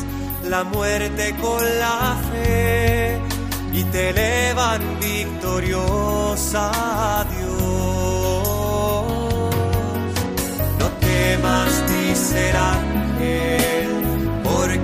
la 0.44 0.64
muerte 0.64 1.34
con 1.42 1.62
la 1.78 2.16
fe 2.30 3.20
y 3.70 3.84
te 3.84 4.10
elevan 4.14 4.80
victoriosa 4.98 6.70
a 7.20 7.24
Dios. 7.34 7.56
No 10.80 10.88
temas 11.06 11.84
ni 11.90 12.14
serán 12.14 12.96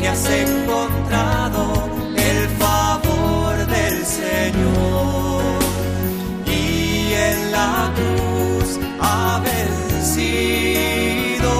porque 0.03 0.09
has 0.09 0.27
encontrado 0.27 1.89
el 2.17 2.49
favor 2.59 3.55
del 3.67 4.05
Señor 4.05 5.45
y 6.45 7.13
en 7.13 7.53
la 7.53 7.93
cruz 7.95 8.81
ha 9.01 9.41
vencido 9.45 11.53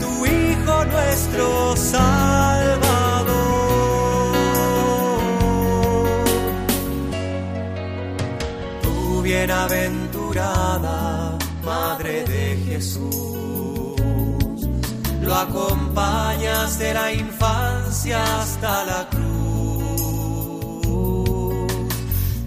tu 0.00 0.26
Hijo 0.26 0.84
nuestro 0.86 1.76
Salvador. 1.76 3.26
Tu 8.82 9.22
bienaventurada 9.22 11.36
Madre 11.62 12.24
de 12.24 12.56
Jesús 12.64 13.26
lo 15.26 15.34
acompañas 15.96 16.78
de 16.78 16.92
la 16.92 17.12
infancia 17.12 18.22
hasta 18.40 18.84
la 18.84 19.08
cruz. 19.08 19.26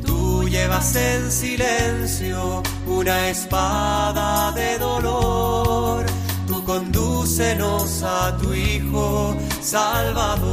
Tú 0.06 0.48
llevas 0.48 0.96
en 0.96 1.32
silencio 1.32 2.62
una 2.86 3.30
espada 3.30 4.52
de 4.52 4.78
dolor. 4.78 6.06
Tú 6.48 6.64
condúcenos 6.64 8.04
a 8.04 8.38
tu 8.38 8.54
Hijo 8.54 9.36
Salvador. 9.62 10.48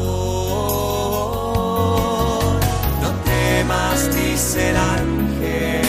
No 3.03 3.11
temas, 3.25 4.15
dice 4.15 4.71
el 4.71 4.77
ángel, 4.77 5.83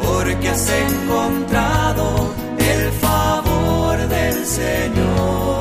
porque 0.00 0.48
has 0.48 0.70
encontrado 0.70 2.32
el 2.58 2.92
favor 2.92 3.98
del 4.08 4.46
Señor 4.46 5.59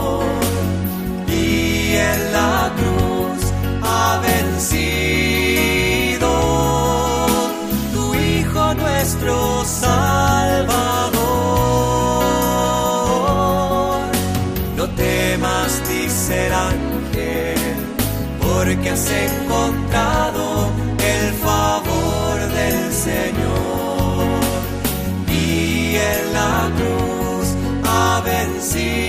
que 18.82 18.90
has 18.90 19.12
encontrado 19.12 20.72
el 21.14 21.34
favor 21.36 22.40
del 22.60 22.94
Señor. 22.94 24.28
Y 25.28 25.96
en 25.96 26.34
la 26.34 26.70
cruz 26.78 27.48
ha 27.86 28.22
vencido 28.22 29.09